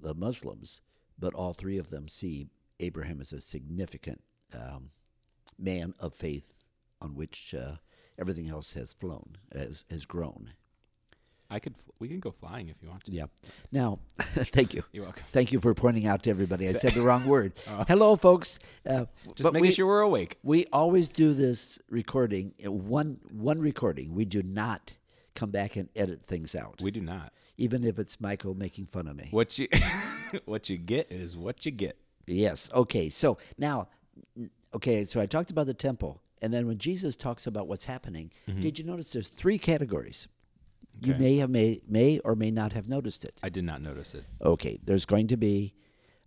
the 0.00 0.14
Muslims. 0.14 0.80
But 1.18 1.34
all 1.34 1.52
three 1.52 1.78
of 1.78 1.90
them 1.90 2.08
see 2.08 2.48
Abraham 2.80 3.20
as 3.20 3.32
a 3.32 3.40
significant 3.40 4.22
um, 4.54 4.90
man 5.58 5.94
of 6.00 6.14
faith, 6.14 6.54
on 7.00 7.14
which 7.14 7.54
uh, 7.54 7.76
everything 8.18 8.48
else 8.48 8.72
has 8.74 8.92
flown, 8.92 9.36
has 9.54 9.84
has 9.90 10.06
grown. 10.06 10.52
I 11.50 11.58
could. 11.58 11.74
We 11.98 12.08
can 12.08 12.18
go 12.18 12.30
flying 12.30 12.68
if 12.70 12.76
you 12.82 12.88
want 12.88 13.04
to. 13.04 13.12
Yeah. 13.12 13.24
Now, 13.70 13.98
thank 14.18 14.72
you. 14.72 14.84
You're 14.90 15.04
welcome. 15.04 15.24
Thank 15.32 15.52
you 15.52 15.60
for 15.60 15.74
pointing 15.74 16.06
out 16.06 16.22
to 16.22 16.30
everybody. 16.30 16.66
I 16.66 16.72
said 16.72 16.94
the 16.94 17.02
wrong 17.02 17.26
word. 17.34 17.52
Hello, 17.86 18.16
folks. 18.16 18.58
Uh, 18.88 19.04
Just 19.34 19.52
making 19.52 19.68
we, 19.68 19.72
sure 19.72 19.86
we're 19.86 20.00
awake. 20.00 20.38
we 20.42 20.64
always 20.72 21.08
do 21.08 21.34
this 21.34 21.78
recording 21.90 22.54
uh, 22.66 22.72
one 22.72 23.18
one 23.30 23.60
recording. 23.60 24.14
We 24.14 24.24
do 24.24 24.42
not 24.42 24.96
come 25.34 25.50
back 25.50 25.76
and 25.76 25.88
edit 25.96 26.24
things 26.24 26.54
out, 26.54 26.80
We 26.82 26.90
do 26.90 27.00
not. 27.00 27.32
even 27.58 27.84
if 27.84 27.98
it's 27.98 28.20
Michael 28.20 28.54
making 28.54 28.86
fun 28.86 29.06
of 29.08 29.16
me. 29.16 29.28
What 29.30 29.58
you 29.58 29.68
what 30.44 30.68
you 30.68 30.76
get 30.78 31.12
is 31.12 31.36
what 31.36 31.64
you 31.66 31.72
get. 31.72 31.96
Yes. 32.26 32.70
Okay. 32.72 33.08
So 33.08 33.38
now, 33.58 33.88
okay. 34.74 35.04
So 35.04 35.20
I 35.20 35.26
talked 35.26 35.50
about 35.50 35.66
the 35.66 35.74
temple, 35.74 36.22
and 36.40 36.52
then 36.52 36.66
when 36.66 36.78
Jesus 36.78 37.16
talks 37.16 37.46
about 37.46 37.66
what's 37.68 37.84
happening, 37.84 38.30
did 38.60 38.78
you 38.78 38.84
notice 38.84 39.12
there's 39.12 39.28
three 39.28 39.58
categories? 39.58 40.28
Okay. 40.98 41.08
You 41.12 41.18
may 41.18 41.36
have 41.38 41.50
may 41.50 41.80
may 41.88 42.18
or 42.20 42.34
may 42.36 42.50
not 42.50 42.72
have 42.74 42.88
noticed 42.88 43.24
it. 43.24 43.40
I 43.42 43.48
did 43.48 43.64
not 43.64 43.82
notice 43.82 44.14
it. 44.14 44.24
Okay. 44.42 44.78
There's 44.84 45.06
going 45.06 45.26
to 45.28 45.36
be 45.36 45.72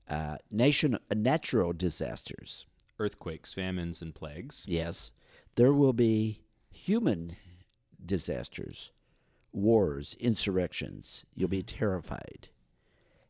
uh, 0.10 0.38
nation 0.52 0.96
uh, 0.96 1.00
natural 1.16 1.72
disasters. 1.74 2.66
Earthquakes, 3.00 3.54
famines, 3.54 4.02
and 4.02 4.14
plagues. 4.16 4.66
Yes. 4.68 5.12
There 5.56 5.74
will 5.74 5.94
be 5.94 6.42
human 6.72 7.36
disasters, 8.06 8.92
wars, 9.56 10.16
insurrections. 10.20 11.26
You'll 11.36 11.50
be 11.50 11.64
mm-hmm. 11.64 11.78
terrified. 11.78 12.50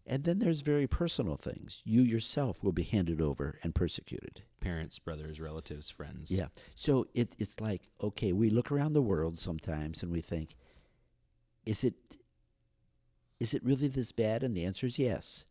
And 0.07 0.23
then 0.23 0.37
there's 0.37 0.61
very 0.61 0.85
personal 0.85 1.35
things. 1.35 1.81
You 1.83 2.01
yourself 2.01 2.63
will 2.63 2.71
be 2.71 2.83
handed 2.83 3.21
over 3.21 3.57
and 3.63 3.73
persecuted. 3.73 4.43
Parents, 4.61 4.99
brothers, 4.99 5.41
relatives, 5.41 5.89
friends. 5.89 6.31
Yeah. 6.31 6.47
So 6.75 7.07
it, 7.15 7.35
it's 7.39 7.59
like, 7.59 7.89
okay, 8.01 8.31
we 8.31 8.51
look 8.51 8.71
around 8.71 8.93
the 8.93 9.01
world 9.01 9.39
sometimes 9.39 10.03
and 10.03 10.11
we 10.11 10.21
think, 10.21 10.55
is 11.65 11.83
it 11.83 11.95
is 13.39 13.53
it 13.53 13.65
really 13.65 13.87
this 13.87 14.11
bad? 14.11 14.43
And 14.43 14.55
the 14.55 14.65
answer 14.65 14.85
is 14.85 14.97
yes. 14.97 15.45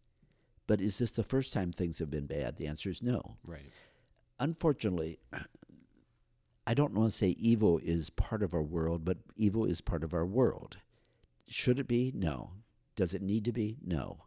But 0.66 0.80
is 0.80 0.98
this 0.98 1.10
the 1.10 1.22
first 1.22 1.52
time 1.52 1.72
things 1.72 1.98
have 1.98 2.10
been 2.10 2.26
bad? 2.26 2.56
The 2.56 2.66
answer 2.66 2.88
is 2.88 3.02
no. 3.02 3.36
Right. 3.46 3.70
Unfortunately, 4.40 5.18
I 6.66 6.74
don't 6.74 6.94
want 6.94 7.10
to 7.10 7.16
say 7.16 7.30
evil 7.38 7.78
is 7.82 8.10
part 8.10 8.42
of 8.42 8.54
our 8.54 8.62
world, 8.62 9.04
but 9.04 9.18
evil 9.36 9.64
is 9.64 9.80
part 9.80 10.02
of 10.02 10.14
our 10.14 10.24
world. 10.24 10.78
Should 11.46 11.78
it 11.78 11.88
be? 11.88 12.10
No. 12.14 12.52
Does 12.96 13.12
it 13.14 13.22
need 13.22 13.44
to 13.44 13.52
be? 13.52 13.76
No. 13.84 14.24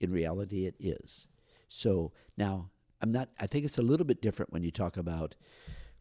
In 0.00 0.12
reality, 0.12 0.66
it 0.66 0.76
is. 0.78 1.26
So 1.68 2.12
now, 2.36 2.70
I'm 3.00 3.10
not, 3.10 3.30
I 3.40 3.46
think 3.46 3.64
it's 3.64 3.78
a 3.78 3.82
little 3.82 4.06
bit 4.06 4.22
different 4.22 4.52
when 4.52 4.62
you 4.62 4.70
talk 4.70 4.96
about 4.96 5.34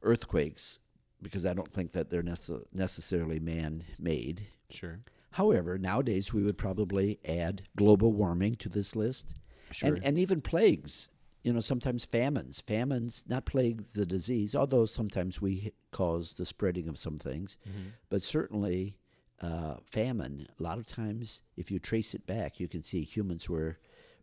earthquakes, 0.04 0.80
because 1.22 1.46
I 1.46 1.54
don't 1.54 1.72
think 1.72 1.94
that 1.94 2.10
they're 2.10 2.22
necess- 2.22 2.64
necessarily 2.74 3.40
man 3.40 3.84
made. 3.98 4.48
Sure. 4.70 5.00
However, 5.32 5.78
nowadays 5.78 6.32
we 6.34 6.44
would 6.44 6.58
probably 6.58 7.20
add 7.26 7.64
global 7.76 8.12
warming 8.12 8.56
to 8.56 8.70
this 8.70 8.96
list, 8.96 9.36
Sure. 9.72 9.90
and 9.96 10.04
and 10.06 10.18
even 10.20 10.42
plagues. 10.42 11.10
You 11.46 11.54
know, 11.54 11.60
sometimes 11.62 12.06
famines. 12.06 12.60
Famines, 12.62 13.24
not 13.28 13.46
plague 13.46 13.84
the 13.94 14.06
disease, 14.06 14.56
although 14.56 14.86
sometimes 14.88 15.40
we 15.40 15.72
cause 15.92 16.34
the 16.34 16.46
spreading 16.46 16.88
of 16.88 16.98
some 16.98 17.18
things, 17.18 17.58
Mm-hmm. 17.70 17.90
but 18.10 18.22
certainly 18.22 18.98
uh, 19.42 19.76
famine. 19.86 20.48
A 20.60 20.64
lot 20.64 20.80
of 20.80 20.88
times, 20.88 21.44
if 21.56 21.70
you 21.70 21.78
trace 21.80 22.16
it 22.16 22.26
back, 22.26 22.60
you 22.60 22.68
can 22.68 22.82
see 22.84 23.04
humans 23.04 23.48
were 23.50 23.78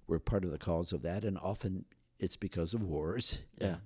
were 0.09 0.19
part 0.19 0.45
of 0.45 0.51
the 0.51 0.59
cause 0.59 0.93
of 0.93 1.03
that, 1.03 1.25
and 1.25 1.39
often 1.39 1.85
it's 2.19 2.37
because 2.37 2.75
of 2.75 2.83
wars. 2.85 3.39
Yeah. 3.61 3.77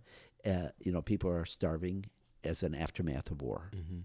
Uh, 0.46 0.48
uh, 0.48 0.68
you 0.80 0.92
know, 0.92 1.02
people 1.02 1.30
are 1.30 1.44
starving 1.44 2.06
as 2.44 2.62
an 2.62 2.74
aftermath 2.74 3.30
of 3.30 3.42
war. 3.42 3.70
Mm-hmm. 3.76 4.00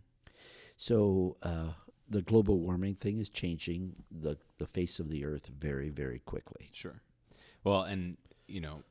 So 0.75 1.38
uh, 1.43 1.73
the 2.09 2.21
global 2.21 2.59
warming 2.59 2.95
thing 2.95 3.19
is 3.19 3.29
changing 3.29 3.95
the, 4.11 4.38
the 4.57 4.65
face 4.65 5.00
of 5.00 5.09
the 5.09 5.23
earth 5.25 5.47
very, 5.57 5.89
very 5.89 6.19
quickly. 6.19 6.69
Sure. 6.73 7.01
Well, 7.63 7.83
and 7.83 8.17
you 8.47 8.59
know, 8.59 8.83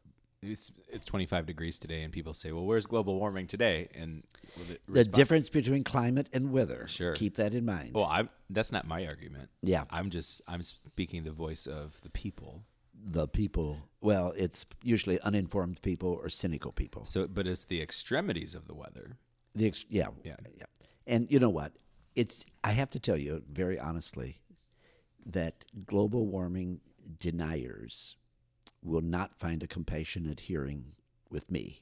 it's 0.42 0.72
it's 0.88 1.04
25 1.04 1.46
degrees 1.46 1.78
today, 1.78 2.02
and 2.02 2.12
people 2.12 2.32
say, 2.34 2.52
"Well, 2.52 2.64
where's 2.64 2.86
global 2.86 3.18
warming 3.18 3.46
today?" 3.46 3.88
And 3.94 4.24
the, 4.68 4.78
The 4.88 5.04
difference 5.04 5.50
between 5.50 5.84
climate 5.84 6.28
and 6.32 6.50
weather. 6.50 6.86
Sure. 6.88 7.12
Keep 7.14 7.36
that 7.36 7.54
in 7.54 7.64
mind. 7.64 7.92
Well, 7.94 8.06
I'm 8.06 8.30
that's 8.48 8.72
not 8.72 8.86
my 8.86 9.06
argument. 9.06 9.50
yeah. 9.62 9.84
I'm 9.90 10.10
just 10.10 10.40
I'm 10.48 10.62
speaking 10.62 11.24
the 11.24 11.30
voice 11.32 11.66
of 11.66 12.00
the 12.02 12.10
people. 12.10 12.62
The 13.02 13.26
people, 13.28 13.78
well, 14.02 14.34
it's 14.36 14.66
usually 14.82 15.18
uninformed 15.22 15.80
people 15.80 16.10
or 16.22 16.28
cynical 16.28 16.70
people. 16.70 17.06
So, 17.06 17.26
but 17.26 17.46
it's 17.46 17.64
the 17.64 17.80
extremities 17.80 18.54
of 18.54 18.66
the 18.66 18.74
weather. 18.74 19.16
The 19.54 19.68
ex- 19.68 19.86
yeah, 19.88 20.08
Yeah. 20.22 20.36
yeah. 20.58 20.64
And 21.06 21.26
you 21.32 21.38
know 21.38 21.48
what? 21.48 21.72
It's 22.14 22.44
I 22.62 22.72
have 22.72 22.90
to 22.90 23.00
tell 23.00 23.16
you 23.16 23.42
very 23.50 23.78
honestly 23.78 24.36
that 25.24 25.64
global 25.86 26.26
warming 26.26 26.80
deniers 27.18 28.16
will 28.82 29.00
not 29.02 29.38
find 29.38 29.62
a 29.62 29.66
compassionate 29.66 30.40
hearing 30.40 30.92
with 31.30 31.50
me. 31.50 31.80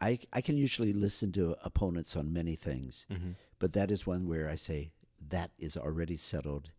I 0.00 0.18
I 0.32 0.40
can 0.40 0.56
usually 0.56 0.92
listen 0.92 1.32
to 1.32 1.56
opponents 1.62 2.16
on 2.16 2.32
many 2.32 2.54
things, 2.56 3.06
Mm-hmm. 3.10 3.32
but 3.58 3.72
that 3.72 3.90
is 3.90 4.06
one 4.06 4.28
where 4.28 4.48
I 4.48 4.54
say 4.56 4.90
that 5.28 5.50
is 5.58 5.76
already 5.76 6.16
settled. 6.16 6.70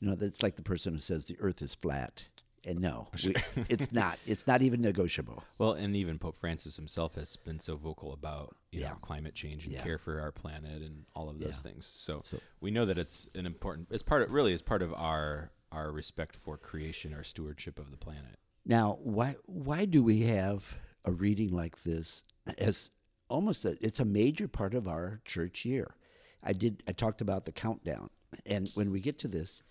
You 0.00 0.08
know, 0.08 0.14
that's 0.14 0.42
like 0.42 0.56
the 0.56 0.62
person 0.62 0.92
who 0.92 1.00
says 1.00 1.24
the 1.24 1.38
earth 1.40 1.62
is 1.62 1.74
flat. 1.74 2.28
And 2.66 2.80
no, 2.80 3.06
we, 3.24 3.34
it's 3.68 3.92
not. 3.92 4.18
It's 4.26 4.46
not 4.46 4.60
even 4.60 4.80
negotiable. 4.82 5.42
Well, 5.58 5.72
and 5.72 5.94
even 5.96 6.18
Pope 6.18 6.36
Francis 6.36 6.76
himself 6.76 7.14
has 7.14 7.36
been 7.36 7.60
so 7.60 7.76
vocal 7.76 8.12
about 8.12 8.56
you 8.72 8.80
Yeah. 8.80 8.88
know 8.90 8.96
climate 8.96 9.34
change 9.34 9.64
and 9.66 9.72
Yeah. 9.74 9.82
care 9.82 9.98
for 9.98 10.20
our 10.20 10.32
planet 10.32 10.82
and 10.82 11.06
all 11.14 11.30
of 11.30 11.38
those 11.38 11.62
Yeah. 11.64 11.70
things. 11.70 11.86
So, 11.86 12.20
So- 12.24 12.40
we 12.60 12.70
know 12.70 12.84
that 12.84 12.98
it's 12.98 13.28
an 13.34 13.46
important. 13.46 13.88
It's 13.90 14.02
part 14.02 14.22
of 14.22 14.30
really 14.32 14.52
is 14.52 14.62
part 14.62 14.82
of 14.82 14.92
our 14.92 15.50
our 15.72 15.90
respect 15.92 16.36
for 16.36 16.56
creation, 16.58 17.14
our 17.14 17.24
stewardship 17.24 17.78
of 17.78 17.90
the 17.90 17.96
planet. 17.96 18.38
Now, 18.66 18.98
why 19.02 19.36
why 19.46 19.84
do 19.84 20.02
we 20.02 20.22
have 20.22 20.76
a 21.04 21.12
reading 21.12 21.54
like 21.54 21.84
this 21.84 22.24
as 22.58 22.90
almost 23.28 23.64
a, 23.64 23.76
it's 23.80 24.00
a 24.00 24.04
major 24.04 24.48
part 24.48 24.74
of 24.74 24.88
our 24.88 25.20
church 25.24 25.64
year. 25.64 25.94
I 26.42 26.52
did 26.52 26.82
I 26.88 26.92
talked 26.92 27.20
about 27.20 27.44
the 27.44 27.52
countdown, 27.52 28.10
and 28.44 28.68
when 28.74 28.90
we 28.90 29.00
get 29.00 29.18
to 29.20 29.28
this, 29.28 29.62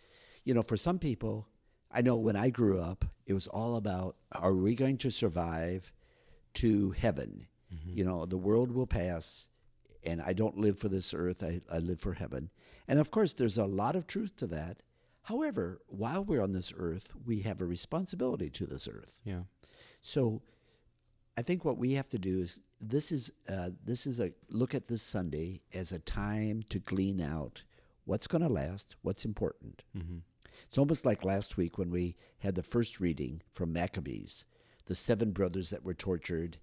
you 0.44 0.54
know, 0.54 0.64
for 0.64 0.78
some 0.78 0.98
people, 0.98 1.48
I 1.92 2.02
know 2.02 2.16
when 2.16 2.36
I 2.36 2.50
grew 2.50 2.80
up, 2.80 3.06
it 3.26 3.34
was 3.34 3.48
all 3.48 3.76
about 3.76 4.16
are 4.32 4.54
we 4.54 4.76
going 4.76 4.98
to 5.00 5.12
survive 5.12 5.92
to 6.56 6.92
heaven? 6.92 7.48
Mm-hmm. 7.74 7.98
You 7.98 8.06
know, 8.06 8.26
the 8.26 8.38
world 8.38 8.72
will 8.72 8.88
pass, 8.88 9.50
and 10.06 10.22
I 10.22 10.34
don't 10.34 10.58
live 10.58 10.80
for 10.80 10.90
this 10.90 11.14
earth. 11.14 11.44
I, 11.44 11.62
I 11.72 11.80
live 11.80 12.00
for 12.00 12.14
heaven. 12.14 12.50
And 12.88 13.00
of 13.00 13.12
course, 13.12 13.34
there's 13.34 13.58
a 13.58 13.66
lot 13.66 13.96
of 13.96 14.08
truth 14.08 14.36
to 14.38 14.48
that. 14.48 14.84
However, 15.26 15.82
while 15.88 16.24
we're 16.24 16.44
on 16.44 16.54
this 16.54 16.72
earth, 16.78 17.12
we 17.26 17.40
have 17.42 17.60
a 17.60 17.66
responsibility 17.66 18.50
to 18.52 18.66
this 18.68 18.88
earth. 18.88 19.22
Yeah. 19.24 19.42
So 20.02 20.44
I 21.36 21.42
think 21.42 21.66
what 21.66 21.80
we 21.80 21.94
have 21.94 22.08
to 22.10 22.20
do 22.20 22.40
is 22.40 22.60
this 22.80 23.12
is 23.12 23.32
uh, 23.50 23.72
this 23.84 24.06
is 24.06 24.20
a 24.20 24.32
look 24.50 24.76
at 24.76 24.88
this 24.88 25.02
Sunday 25.02 25.62
as 25.74 25.92
a 25.92 25.98
time 26.00 26.62
to 26.70 26.78
glean 26.78 27.20
out 27.22 27.64
what's 28.06 28.28
going 28.28 28.44
to 28.44 28.50
last, 28.50 28.98
what's 29.02 29.26
important. 29.26 29.84
Mm-hmm. 29.98 30.20
It's 30.68 30.78
almost 30.78 31.08
like 31.08 31.26
last 31.26 31.58
week 31.58 31.80
when 31.80 31.90
we 31.90 32.16
had 32.38 32.54
the 32.54 32.62
first 32.64 33.00
reading 33.00 33.42
from 33.52 33.74
Maccabees, 33.74 34.46
the 34.86 34.94
seven 34.96 35.32
brothers 35.32 35.72
that 35.72 35.84
were 35.84 35.96
tortured, 35.96 36.60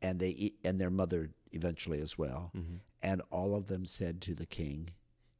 and 0.00 0.18
they 0.18 0.52
and 0.64 0.80
their 0.80 0.90
mother 0.90 1.30
eventually 1.52 2.00
as 2.00 2.16
well, 2.16 2.52
Mm-hmm. 2.56 2.76
and 3.02 3.20
all 3.30 3.54
of 3.54 3.68
them 3.68 3.84
said 3.84 4.22
to 4.22 4.34
the 4.34 4.46
king, 4.46 4.88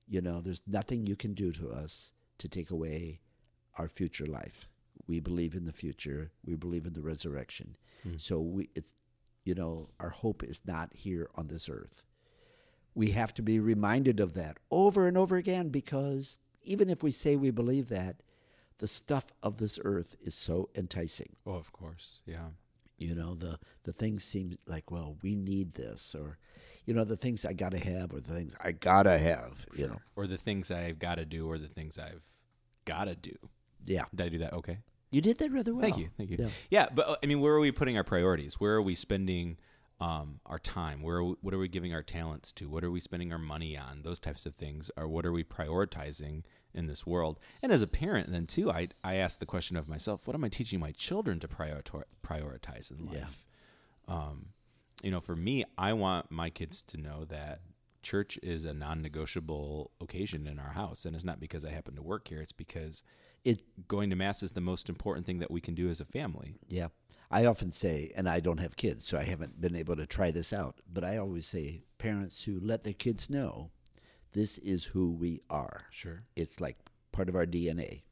"You 0.06 0.20
know, 0.20 0.42
there's 0.42 0.60
nothing 0.66 1.06
you 1.06 1.16
can 1.16 1.32
do 1.32 1.50
to 1.52 1.70
us 1.70 2.12
to 2.38 2.48
take 2.48 2.70
away 2.70 3.20
our 3.76 3.88
future 3.88 4.26
life. 4.26 4.68
We 5.06 5.20
believe 5.20 5.54
in 5.54 5.64
the 5.64 5.72
future. 5.72 6.30
We 6.44 6.54
believe 6.54 6.86
in 6.86 6.92
the 6.92 7.02
resurrection. 7.02 7.76
Mm. 8.06 8.20
So 8.20 8.40
we, 8.40 8.68
it's, 8.74 8.92
you 9.44 9.54
know, 9.54 9.88
our 9.98 10.10
hope 10.10 10.42
is 10.42 10.62
not 10.66 10.92
here 10.92 11.30
on 11.34 11.48
this 11.48 11.68
earth. 11.68 12.04
We 12.94 13.10
have 13.12 13.32
to 13.34 13.42
be 13.42 13.60
reminded 13.60 14.20
of 14.20 14.34
that 14.34 14.58
over 14.70 15.06
and 15.06 15.16
over 15.16 15.36
again 15.36 15.68
because 15.68 16.38
even 16.62 16.90
if 16.90 17.02
we 17.02 17.10
say 17.10 17.36
we 17.36 17.50
believe 17.50 17.88
that, 17.88 18.16
the 18.78 18.88
stuff 18.88 19.26
of 19.42 19.58
this 19.58 19.78
earth 19.84 20.14
is 20.20 20.34
so 20.34 20.68
enticing. 20.74 21.34
Oh, 21.46 21.54
of 21.54 21.72
course. 21.72 22.20
Yeah. 22.26 22.48
You 22.98 23.14
know, 23.14 23.34
the 23.34 23.58
the 23.84 23.92
things 23.92 24.24
seem 24.24 24.56
like, 24.66 24.90
well, 24.90 25.16
we 25.22 25.34
need 25.36 25.74
this, 25.74 26.14
or, 26.18 26.38
you 26.84 26.94
know, 26.94 27.04
the 27.04 27.16
things 27.16 27.44
I 27.44 27.52
gotta 27.52 27.78
have, 27.78 28.12
or 28.12 28.20
the 28.20 28.34
things 28.34 28.54
I 28.62 28.72
gotta 28.72 29.16
have. 29.18 29.64
You 29.76 29.86
know, 29.88 30.00
Or 30.16 30.26
the 30.26 30.36
things 30.36 30.70
I've 30.70 30.98
got 30.98 31.14
to 31.16 31.24
do, 31.24 31.48
or 31.48 31.58
the 31.58 31.68
things 31.68 31.98
I've 31.98 32.24
got 32.84 33.04
to 33.04 33.14
do. 33.14 33.36
yeah, 33.84 34.04
Did 34.14 34.26
I 34.26 34.28
do 34.30 34.38
that? 34.38 34.52
Okay. 34.54 34.78
you 35.12 35.20
did 35.20 35.38
that 35.38 35.52
rather 35.52 35.72
well. 35.72 35.82
Thank 35.82 35.98
you. 35.98 36.08
Thank 36.16 36.30
you. 36.30 36.36
Yeah. 36.40 36.48
Yeah. 36.70 36.88
but 36.92 37.08
uh, 37.08 37.16
I 37.22 37.26
mean, 37.26 37.40
where 37.40 37.54
are 37.54 37.60
we 37.60 37.70
putting 37.72 37.96
our 37.96 38.04
priorities? 38.04 38.54
Where 38.60 38.74
are 38.74 38.82
we 38.82 38.94
spending 38.94 39.58
um, 40.00 40.40
our 40.46 40.58
time? 40.58 41.02
Where 41.02 41.16
are 41.16 41.24
we, 41.24 41.34
what 41.40 41.52
are 41.54 41.58
we 41.58 41.68
giving 41.68 41.92
our 41.92 42.02
talents 42.02 42.52
to? 42.52 42.68
What 42.68 42.84
are 42.84 42.90
we 42.90 43.00
spending 43.00 43.32
our 43.32 43.38
money 43.38 43.76
on? 43.76 44.02
Those 44.02 44.20
types 44.20 44.46
of 44.46 44.54
things. 44.54 44.90
Or 44.96 45.08
what 45.08 45.26
are 45.26 45.32
we 45.32 45.42
prioritizing 45.44 46.44
in 46.72 46.86
this 46.86 47.04
world? 47.06 47.38
And 47.62 47.72
as 47.72 47.82
a 47.82 47.86
parent, 47.88 48.30
then 48.30 48.46
too, 48.46 48.70
I 48.70 48.88
I 49.02 49.14
ask 49.16 49.38
the 49.38 49.46
question 49.46 49.76
of 49.76 49.88
myself: 49.88 50.26
What 50.26 50.34
am 50.34 50.44
I 50.44 50.48
teaching 50.48 50.78
my 50.80 50.92
children 50.92 51.40
to 51.40 51.48
prioritize 51.48 52.04
prioritize 52.22 52.90
in 52.90 53.06
Yeah. 53.06 53.20
life? 53.22 53.46
Um, 54.06 54.46
you 55.02 55.10
know, 55.10 55.20
for 55.20 55.36
me, 55.36 55.64
I 55.76 55.92
want 55.92 56.30
my 56.30 56.50
kids 56.50 56.82
to 56.82 56.96
know 56.96 57.24
that 57.26 57.60
church 58.02 58.38
is 58.42 58.64
a 58.64 58.72
non-negotiable 58.72 59.90
occasion 60.00 60.46
in 60.46 60.58
our 60.58 60.72
house, 60.72 61.04
and 61.04 61.14
it's 61.14 61.24
not 61.24 61.40
because 61.40 61.64
I 61.64 61.70
happen 61.70 61.96
to 61.96 62.02
work 62.02 62.28
here. 62.28 62.40
It's 62.40 62.52
because 62.52 63.02
It 63.44 63.62
going 63.88 64.10
to 64.10 64.16
mass 64.16 64.42
is 64.42 64.52
the 64.52 64.60
most 64.60 64.88
important 64.88 65.26
thing 65.26 65.38
that 65.40 65.50
we 65.50 65.60
can 65.60 65.74
do 65.74 65.88
as 65.88 66.00
a 66.00 66.04
family. 66.04 66.54
Yeah. 66.68 66.88
I 67.30 67.44
often 67.44 67.72
say, 67.72 68.10
and 68.16 68.28
I 68.28 68.40
don't 68.40 68.60
have 68.60 68.76
kids, 68.76 69.06
so 69.06 69.18
I 69.18 69.24
haven't 69.24 69.60
been 69.60 69.76
able 69.76 69.96
to 69.96 70.06
try 70.06 70.30
this 70.30 70.52
out, 70.52 70.76
but 70.90 71.04
I 71.04 71.18
always 71.18 71.46
say 71.46 71.82
parents 71.98 72.42
who 72.42 72.58
let 72.60 72.84
their 72.84 72.94
kids 72.94 73.28
know 73.28 73.70
this 74.32 74.58
is 74.58 74.84
who 74.84 75.10
we 75.12 75.40
are. 75.50 75.84
Sure. 75.90 76.22
It's 76.36 76.60
like 76.60 76.76
part 77.12 77.28
of 77.28 77.36
our 77.36 77.46
DNA. 77.46 78.02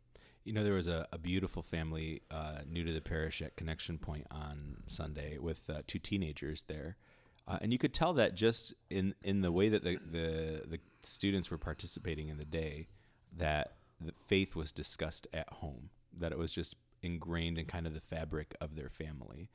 You 0.45 0.53
know, 0.53 0.63
there 0.63 0.75
was 0.75 0.89
a, 0.89 1.07
a 1.13 1.19
beautiful 1.19 1.63
family 1.63 2.23
uh, 2.31 2.59
new 2.69 2.85
to 2.85 2.93
the 2.93 3.01
parish 3.01 3.43
at 3.43 3.57
Connection 3.57 3.99
Point 3.99 4.27
on 4.31 4.83
Sunday 4.87 5.39
with 5.39 5.69
uh, 5.69 5.83
two 5.87 5.99
teenagers 5.99 6.65
there. 6.69 6.97
Uh, 7.49 7.59
and 7.61 7.73
you 7.73 7.79
could 7.79 7.95
tell 7.95 8.13
that 8.15 8.35
just 8.35 8.75
in, 8.91 9.15
in 9.23 9.41
the 9.41 9.53
way 9.53 9.69
that 9.69 9.83
the, 9.83 9.97
the, 9.97 10.63
the 10.67 10.79
students 11.01 11.51
were 11.51 11.59
participating 11.59 12.29
in 12.29 12.39
the 12.39 12.45
day, 12.45 12.89
that 13.37 13.77
the 14.01 14.13
faith 14.13 14.55
was 14.55 14.73
discussed 14.73 15.27
at 15.33 15.49
home, 15.55 15.91
that 16.17 16.33
it 16.33 16.39
was 16.39 16.53
just 16.53 16.77
ingrained 17.03 17.59
in 17.59 17.67
kind 17.67 17.87
of 17.87 17.95
the 17.95 18.01
fabric 18.01 18.55
of 18.61 18.75
their 18.75 18.89
family. 18.89 19.51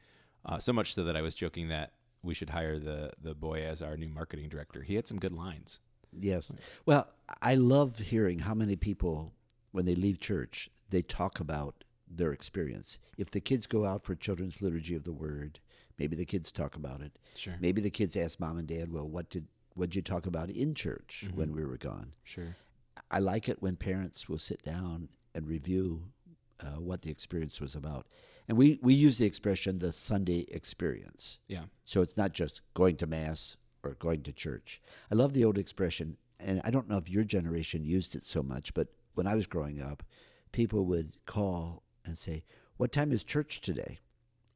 Uh, 0.45 0.59
so 0.59 0.73
much 0.73 0.93
so 0.95 1.03
that 1.03 1.15
I 1.15 1.21
was 1.21 1.35
joking 1.35 1.67
that 1.69 1.93
we 2.23 2.33
should 2.33 2.51
hire 2.51 2.79
the, 2.79 3.11
the 3.21 3.35
boy 3.35 3.63
as 3.63 3.81
our 3.81 3.97
new 3.97 4.07
marketing 4.07 4.49
director. 4.49 4.81
He 4.83 4.95
had 4.95 5.07
some 5.07 5.19
good 5.19 5.31
lines. 5.31 5.79
Yes. 6.17 6.51
Well, 6.85 7.07
I 7.41 7.55
love 7.55 7.97
hearing 7.97 8.39
how 8.39 8.53
many 8.53 8.75
people, 8.75 9.33
when 9.71 9.85
they 9.85 9.95
leave 9.95 10.19
church, 10.19 10.69
they 10.89 11.01
talk 11.01 11.39
about 11.39 11.83
their 12.07 12.33
experience. 12.33 12.99
If 13.17 13.31
the 13.31 13.39
kids 13.39 13.65
go 13.65 13.85
out 13.85 14.03
for 14.03 14.15
children's 14.15 14.61
liturgy 14.61 14.95
of 14.95 15.03
the 15.03 15.13
word, 15.13 15.59
maybe 15.97 16.15
the 16.15 16.25
kids 16.25 16.51
talk 16.51 16.75
about 16.75 17.01
it. 17.01 17.17
Sure. 17.35 17.55
Maybe 17.59 17.81
the 17.81 17.89
kids 17.89 18.17
ask 18.17 18.39
mom 18.39 18.57
and 18.57 18.67
dad, 18.67 18.91
"Well, 18.91 19.07
what 19.07 19.29
did 19.29 19.47
what 19.73 19.89
did 19.89 19.95
you 19.95 20.01
talk 20.01 20.25
about 20.25 20.49
in 20.49 20.75
church 20.75 21.29
when 21.33 21.53
we 21.53 21.63
were 21.63 21.77
gone?" 21.77 22.13
Sure. 22.23 22.57
I 23.09 23.19
like 23.19 23.47
it 23.47 23.61
when 23.61 23.77
parents 23.77 24.27
will 24.27 24.37
sit 24.37 24.61
down 24.61 25.07
and 25.33 25.47
review 25.47 26.03
uh, 26.61 26.79
what 26.79 27.01
the 27.01 27.11
experience 27.11 27.59
was 27.59 27.75
about. 27.75 28.07
And 28.47 28.57
we, 28.57 28.79
we 28.81 28.93
use 28.93 29.17
the 29.17 29.25
expression 29.25 29.79
the 29.79 29.91
Sunday 29.91 30.45
experience. 30.51 31.39
Yeah. 31.47 31.63
So 31.85 32.01
it's 32.01 32.17
not 32.17 32.33
just 32.33 32.61
going 32.73 32.97
to 32.97 33.07
Mass 33.07 33.57
or 33.83 33.95
going 33.95 34.23
to 34.23 34.33
church. 34.33 34.81
I 35.11 35.15
love 35.15 35.33
the 35.33 35.45
old 35.45 35.57
expression, 35.57 36.17
and 36.39 36.61
I 36.63 36.71
don't 36.71 36.89
know 36.89 36.97
if 36.97 37.09
your 37.09 37.23
generation 37.23 37.83
used 37.83 38.15
it 38.15 38.23
so 38.23 38.43
much, 38.43 38.73
but 38.73 38.87
when 39.15 39.27
I 39.27 39.35
was 39.35 39.47
growing 39.47 39.81
up, 39.81 40.03
people 40.51 40.85
would 40.85 41.17
call 41.25 41.83
and 42.05 42.17
say, 42.17 42.43
What 42.77 42.91
time 42.91 43.11
is 43.11 43.23
church 43.23 43.61
today? 43.61 43.99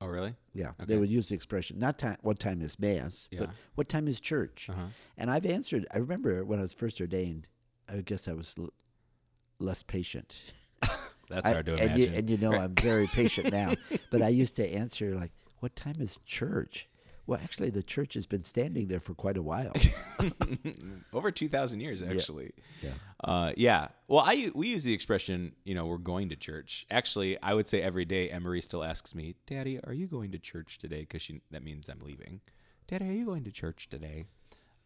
Oh, 0.01 0.07
really? 0.07 0.35
Yeah, 0.53 0.69
Okay. 0.71 0.85
they 0.85 0.97
would 0.97 1.09
use 1.09 1.29
the 1.29 1.35
expression 1.35 1.79
not 1.79 1.97
time. 1.97 2.17
What 2.21 2.37
time 2.39 2.61
is 2.61 2.77
mass? 2.79 3.27
But 3.31 3.39
Yeah. 3.39 3.51
what 3.75 3.87
time 3.87 4.07
is 4.07 4.19
church? 4.19 4.69
Uh-huh. 4.69 4.87
And 5.17 5.31
I've 5.31 5.45
answered. 5.45 5.85
I 5.93 5.99
remember 5.99 6.43
when 6.43 6.59
I 6.59 6.63
was 6.63 6.73
first 6.73 6.99
ordained. 6.99 7.47
I 7.87 8.01
guess 8.01 8.27
I 8.27 8.33
was 8.33 8.55
l- 8.59 8.73
less 9.59 9.83
patient. 9.83 10.53
That's 11.29 11.47
I- 11.47 11.53
hard 11.53 11.65
to 11.67 11.73
and 11.73 11.81
imagine. 11.81 12.13
You, 12.13 12.19
and 12.19 12.29
you 12.29 12.37
know, 12.37 12.53
I'm 12.53 12.75
very 12.75 13.07
patient 13.07 13.51
now. 13.51 13.73
But 14.11 14.21
I 14.21 14.29
used 14.29 14.55
to 14.57 14.67
answer 14.67 15.15
like, 15.15 15.31
"What 15.59 15.75
time 15.75 15.97
is 15.99 16.19
church?" 16.25 16.87
Well, 17.27 17.39
actually, 17.43 17.71
the 17.71 17.81
church 17.81 18.13
has 18.13 18.27
been 18.27 18.43
standing 18.43 18.87
there 18.87 18.99
for 18.99 19.15
quite 19.15 19.35
a 19.35 19.41
while. 19.41 19.73
Over 21.13 21.31
2,000 21.31 21.79
years, 21.79 22.03
actually. 22.03 22.51
Yeah. 22.83 22.91
Uh, 23.23 23.51
yeah. 23.57 23.87
Well, 24.07 24.23
I 24.23 24.51
we 24.53 24.67
use 24.67 24.83
the 24.83 24.93
expression, 24.93 25.53
you 25.63 25.73
know, 25.73 25.87
we're 25.87 25.97
going 25.97 26.29
to 26.29 26.35
church. 26.35 26.85
Actually, 26.91 27.41
I 27.41 27.55
would 27.55 27.65
say 27.65 27.81
every 27.81 28.05
day, 28.05 28.29
Emery 28.29 28.61
still 28.61 28.83
asks 28.83 29.15
me, 29.15 29.35
Daddy, 29.47 29.79
are 29.83 29.93
you 29.93 30.05
going 30.05 30.31
to 30.33 30.37
church 30.39 30.77
today? 30.77 31.01
Because 31.01 31.27
that 31.49 31.63
means 31.63 31.89
I'm 31.89 31.99
leaving. 31.99 32.41
Daddy, 32.87 33.09
are 33.09 33.13
you 33.13 33.25
going 33.25 33.43
to 33.45 33.51
church 33.51 33.89
today? 33.89 34.25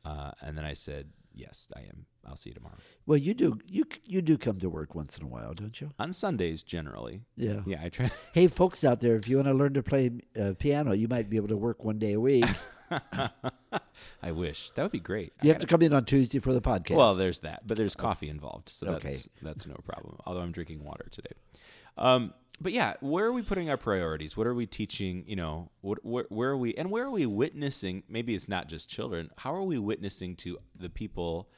Uh, 0.05 0.31
and 0.41 0.57
then 0.57 0.63
I 0.63 0.73
said, 0.75 1.09
Yes, 1.39 1.67
I 1.75 1.81
am. 1.81 2.05
I'll 2.27 2.35
see 2.35 2.49
you 2.49 2.53
tomorrow. 2.55 2.75
Well, 3.05 3.17
you 3.17 3.33
do 3.33 3.59
you 3.65 3.85
you 4.05 4.21
do 4.21 4.37
come 4.37 4.59
to 4.59 4.69
work 4.69 4.93
once 4.93 5.17
in 5.17 5.23
a 5.23 5.27
while, 5.27 5.53
don't 5.53 5.79
you? 5.79 5.91
On 5.97 6.11
Sundays, 6.11 6.63
generally. 6.63 7.21
Yeah. 7.37 7.61
Yeah, 7.65 7.81
I 7.81 7.89
try. 7.89 8.11
Hey, 8.33 8.47
folks 8.47 8.83
out 8.83 8.99
there, 8.99 9.15
if 9.15 9.27
you 9.29 9.37
want 9.37 9.47
to 9.47 9.53
learn 9.53 9.73
to 9.75 9.81
play 9.83 10.11
uh, 10.39 10.53
piano, 10.59 10.91
you 10.93 11.07
might 11.07 11.29
be 11.29 11.37
able 11.37 11.47
to 11.47 11.57
work 11.57 11.83
one 11.83 11.97
day 11.97 12.13
a 12.13 12.19
week. 12.19 12.45
I 14.21 14.31
wish 14.31 14.71
that 14.75 14.83
would 14.83 14.91
be 14.91 14.99
great. 14.99 15.33
I 15.41 15.45
You 15.45 15.49
have 15.51 15.59
gotta- 15.59 15.67
come 15.67 15.81
in 15.83 15.93
on 15.93 16.05
Tuesday 16.05 16.39
for 16.39 16.53
the 16.53 16.61
podcast. 16.61 16.95
Well, 16.95 17.13
there's 17.13 17.39
that, 17.39 17.67
but 17.67 17.77
there's 17.77 17.95
coffee 17.95 18.29
involved, 18.29 18.69
so 18.69 18.85
that's 18.87 19.29
that's 19.41 19.67
no 19.67 19.75
problem. 19.85 20.17
Although 20.25 20.41
I'm 20.41 20.51
drinking 20.51 20.83
water 20.83 21.07
today. 21.11 21.31
Um, 21.99 22.33
but 22.61 22.71
yeah, 22.71 22.95
where 23.01 23.25
are 23.25 23.31
we 23.31 23.41
putting 23.41 23.69
our 23.69 23.77
priorities? 23.77 24.35
What 24.35 24.47
are 24.47 24.53
we 24.53 24.65
teaching? 24.65 25.23
You 25.27 25.35
know, 25.35 25.69
what 25.81 26.03
where, 26.03 26.25
where 26.29 26.49
are 26.49 26.57
we 26.57 26.73
and 26.75 26.89
where 26.89 27.05
are 27.05 27.11
we 27.11 27.25
witnessing? 27.25 28.03
Maybe 28.09 28.33
it's 28.35 28.49
not 28.49 28.67
just 28.67 28.89
children. 28.89 29.29
How 29.37 29.53
are 29.53 29.63
we 29.63 29.77
witnessing 29.77 30.35
to 30.37 30.57
the 30.77 30.89
people 30.89 31.49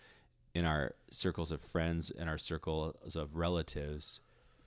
in 0.54 0.66
our 0.66 0.96
circles 1.10 1.52
of 1.52 1.62
friends 1.62 2.12
and 2.12 2.30
our 2.30 2.38
circles 2.38 3.16
of 3.16 3.36
relatives? 3.36 4.22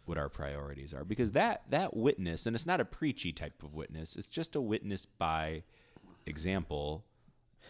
What 0.06 0.18
our 0.18 0.28
priorities 0.28 0.92
are, 0.92 1.02
because 1.02 1.32
that 1.32 1.62
that 1.70 1.96
witness, 1.96 2.44
and 2.44 2.54
it's 2.54 2.66
not 2.66 2.78
a 2.78 2.84
preachy 2.84 3.32
type 3.32 3.62
of 3.62 3.72
witness. 3.72 4.16
It's 4.16 4.28
just 4.28 4.54
a 4.54 4.60
witness 4.60 5.06
by 5.06 5.62
example. 6.26 7.06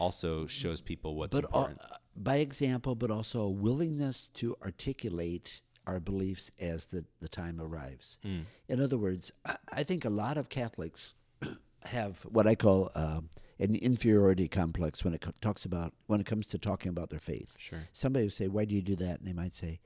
Also 0.00 0.44
shows 0.48 0.80
people 0.80 1.14
what's 1.14 1.36
but 1.36 1.44
important. 1.44 1.80
by 2.16 2.38
example, 2.38 2.96
but 2.96 3.12
also 3.12 3.42
a 3.42 3.48
willingness 3.48 4.26
to 4.34 4.56
articulate 4.62 5.62
our 5.86 6.00
beliefs 6.00 6.50
as 6.60 6.86
the, 6.86 7.04
the 7.20 7.28
time 7.28 7.60
arrives. 7.60 8.18
Hmm. 8.22 8.40
In 8.68 8.80
other 8.80 8.96
words, 8.96 9.32
I, 9.44 9.56
I 9.72 9.82
think 9.82 10.04
a 10.04 10.10
lot 10.10 10.36
of 10.36 10.48
Catholics 10.48 11.14
have 11.84 12.22
what 12.22 12.46
I 12.46 12.54
call 12.54 12.90
um, 12.94 13.28
an 13.58 13.74
inferiority 13.74 14.48
complex 14.48 15.04
when 15.04 15.14
it 15.14 15.20
co- 15.20 15.32
talks 15.40 15.64
about 15.64 15.92
when 16.06 16.20
it 16.20 16.26
comes 16.26 16.46
to 16.48 16.58
talking 16.58 16.90
about 16.90 17.10
their 17.10 17.20
faith. 17.20 17.56
Sure. 17.58 17.82
Somebody 17.92 18.24
will 18.24 18.30
say, 18.30 18.48
"Why 18.48 18.64
do 18.64 18.74
you 18.74 18.82
do 18.82 18.96
that?" 18.96 19.18
And 19.18 19.28
they 19.28 19.32
might 19.32 19.52
say, 19.52 19.80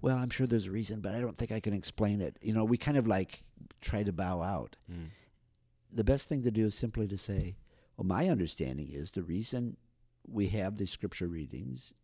"Well, 0.00 0.16
I'm 0.16 0.30
sure 0.30 0.46
there's 0.46 0.66
a 0.66 0.72
reason, 0.72 1.00
but 1.00 1.14
I 1.14 1.20
don't 1.20 1.38
think 1.38 1.52
I 1.52 1.60
can 1.60 1.74
explain 1.74 2.20
it." 2.20 2.36
You 2.42 2.52
know, 2.52 2.64
we 2.64 2.76
kind 2.76 2.96
of 2.96 3.06
like 3.06 3.42
try 3.80 4.02
to 4.02 4.12
bow 4.12 4.42
out. 4.42 4.76
Mm. 4.90 5.08
The 5.92 6.04
best 6.04 6.28
thing 6.28 6.42
to 6.42 6.50
do 6.50 6.66
is 6.66 6.74
simply 6.74 7.08
to 7.08 7.18
say, 7.18 7.56
Well, 7.96 8.06
my 8.06 8.28
understanding 8.28 8.88
is 8.90 9.10
the 9.10 9.22
reason 9.22 9.76
we 10.28 10.48
have 10.48 10.76
the 10.76 10.86
scripture 10.86 11.26
readings, 11.26 11.94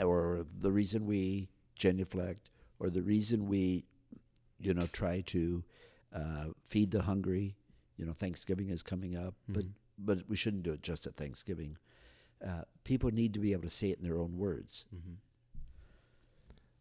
or 0.00 0.44
the 0.58 0.72
reason 0.72 1.06
we 1.06 1.48
genuflect, 1.76 2.50
or 2.78 2.90
the 2.90 3.02
reason 3.02 3.46
we, 3.46 3.84
you 4.58 4.74
know, 4.74 4.86
try 4.92 5.22
to 5.26 5.64
uh, 6.14 6.46
feed 6.64 6.90
the 6.90 7.02
hungry. 7.02 7.56
You 7.96 8.06
know, 8.06 8.12
Thanksgiving 8.12 8.70
is 8.70 8.82
coming 8.82 9.16
up, 9.16 9.34
but 9.48 9.64
but 9.98 10.28
we 10.28 10.36
shouldn't 10.36 10.64
do 10.64 10.72
it 10.72 10.82
just 10.82 11.06
at 11.06 11.14
Thanksgiving. 11.14 11.76
Uh, 12.44 12.62
people 12.82 13.10
need 13.10 13.32
to 13.34 13.40
be 13.40 13.52
able 13.52 13.62
to 13.62 13.70
say 13.70 13.90
it 13.90 13.98
in 13.98 14.04
their 14.04 14.18
own 14.18 14.36
words. 14.36 14.86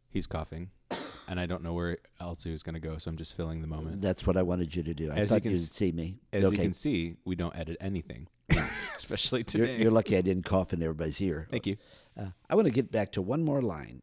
He's 0.10 0.28
coughing, 0.28 0.72
and 1.28 1.40
I 1.40 1.46
don't 1.46 1.64
know 1.64 1.74
where 1.74 1.98
else 2.20 2.44
he 2.44 2.52
was 2.52 2.64
going 2.64 2.76
to 2.76 2.80
go, 2.80 2.98
so 2.98 3.10
I'm 3.10 3.18
just 3.18 3.36
filling 3.36 3.62
the 3.62 3.68
moment. 3.68 4.02
That's 4.02 4.28
what 4.28 4.38
I 4.38 4.42
wanted 4.42 4.76
you 4.76 4.84
to 4.84 4.94
do. 4.94 5.12
I 5.12 5.16
As 5.16 5.20
you 5.20 5.36
thought 5.36 5.42
can 5.44 5.52
you'd 5.52 5.62
see 5.62 5.92
me. 5.92 6.20
As 6.32 6.46
okay. 6.46 6.56
you 6.56 6.62
can 6.62 6.74
see, 6.74 7.16
we 7.26 7.36
don't 7.36 7.56
edit 7.56 7.78
anything, 7.80 8.28
especially 8.96 9.40
you're, 9.40 9.66
today. 9.66 9.78
you're 9.78 9.92
lucky 9.92 10.18
I 10.18 10.22
didn't 10.22 10.46
cough 10.46 10.74
in 10.74 10.82
everybody's 10.84 11.22
ear. 11.22 11.48
Thank 11.50 11.66
you. 11.66 11.78
Uh, 12.20 12.28
I 12.50 12.56
want 12.56 12.68
to 12.68 12.72
get 12.72 12.92
back 12.92 13.12
to 13.14 13.22
one 13.22 13.44
more 13.44 13.62
line, 13.62 14.02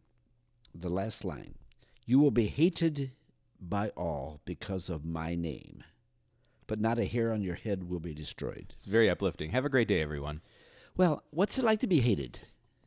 the 0.75 0.89
last 0.89 1.25
line. 1.25 1.55
You 2.07 2.19
will 2.19 2.31
be 2.31 2.47
hated 2.47 3.13
by 3.61 3.91
all 3.91 4.41
because 4.45 4.89
of 4.89 5.05
my 5.05 5.35
name, 5.35 5.85
but 6.67 6.81
not 6.81 6.99
a 6.99 7.05
hair 7.05 7.33
on 7.33 7.43
your 7.43 7.55
head 7.57 7.89
will 7.89 8.01
be 8.01 8.15
destroyed. 8.15 8.67
It's 8.71 8.87
very 8.87 9.09
uplifting. 9.11 9.51
Have 9.51 9.65
a 9.65 9.69
great 9.71 9.89
day, 9.89 10.01
everyone. 10.01 10.41
Well, 10.97 11.23
what's 11.31 11.59
it 11.59 11.65
like 11.65 11.81
to 11.81 11.87
be 11.87 12.01
hated? 12.01 12.41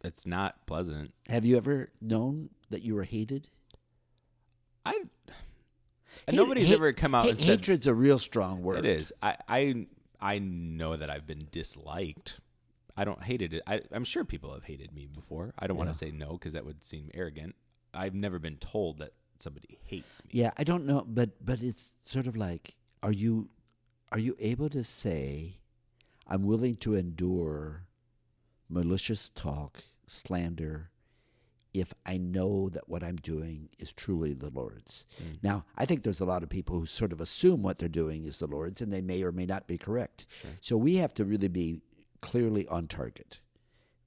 It's 0.04 0.26
not 0.26 0.66
pleasant. 0.68 1.14
Have 1.30 1.46
you 1.46 1.56
ever 1.58 1.90
known 2.02 2.50
that 2.70 2.82
you 2.82 2.96
were 2.96 3.04
hated? 3.04 3.50
I. 4.86 4.92
Hate- 6.28 6.36
nobody's 6.36 6.68
hate- 6.68 6.76
ever 6.76 6.92
come 6.94 7.16
out 7.16 7.30
and 7.30 7.40
said 7.40 7.60
hatred's 7.60 7.88
a 7.88 7.94
real 7.94 8.20
strong 8.20 8.62
word. 8.62 8.80
it 8.80 8.86
is. 8.86 9.14
I, 9.22 9.38
I 9.48 9.88
I 10.20 10.40
know 10.40 10.96
that 10.98 11.10
I've 11.10 11.26
been 11.28 11.48
disliked. 11.52 12.40
I 12.96 13.06
don't 13.06 13.24
hated 13.24 13.54
it. 13.54 13.64
I, 13.66 13.82
I'm 13.92 14.04
sure 14.04 14.24
people 14.24 14.54
have 14.54 14.64
hated 14.66 14.94
me 14.94 15.08
before. 15.08 15.54
I 15.58 15.68
don't 15.68 15.78
want 15.78 15.90
to 15.90 15.96
say 15.96 16.12
no 16.12 16.34
because 16.34 16.54
that 16.54 16.66
would 16.66 16.84
seem 16.84 17.10
arrogant. 17.14 17.56
I've 17.94 18.16
never 18.16 18.40
been 18.40 18.58
told 18.58 19.00
that 19.00 19.14
somebody 19.40 19.80
hates 19.84 20.24
me. 20.24 20.32
Yeah, 20.34 20.52
I 20.58 20.64
don't 20.64 20.86
know, 20.86 21.06
but 21.08 21.32
but 21.44 21.62
it's 21.62 21.94
sort 22.04 22.28
of 22.28 22.36
like, 22.36 22.76
are 23.02 23.12
you 23.12 23.50
are 24.12 24.20
you 24.20 24.36
able 24.40 24.70
to 24.70 24.84
say, 24.84 25.60
I'm 26.28 26.44
willing 26.44 26.76
to 26.78 26.96
endure 26.96 27.88
malicious 28.70 29.30
talk, 29.30 29.84
slander, 30.06 30.90
if 31.74 31.94
I 32.06 32.18
know 32.18 32.70
that 32.70 32.88
what 32.88 33.04
I'm 33.04 33.16
doing 33.18 33.70
is 33.80 33.92
truly 33.92 34.34
the 34.34 34.52
Lord's. 34.52 35.08
Mm. 35.22 35.40
Now, 35.42 35.66
I 35.76 35.86
think 35.86 36.04
there's 36.04 36.20
a 36.20 36.26
lot 36.26 36.44
of 36.44 36.50
people 36.50 36.80
who 36.80 36.86
sort 36.86 37.12
of 37.12 37.20
assume 37.20 37.64
what 37.64 37.80
they're 37.80 37.90
doing 37.90 38.26
is 38.26 38.40
the 38.40 38.48
Lord's, 38.48 38.82
and 38.82 38.94
they 38.94 39.02
may 39.02 39.24
or 39.24 39.32
may 39.32 39.46
not 39.46 39.68
be 39.68 39.78
correct. 39.78 40.28
Sure. 40.30 40.52
So 40.62 40.78
we 40.78 40.96
have 40.98 41.14
to 41.16 41.26
really 41.26 41.48
be 41.48 41.82
clearly 42.22 42.68
on 42.68 42.88
target, 42.88 43.40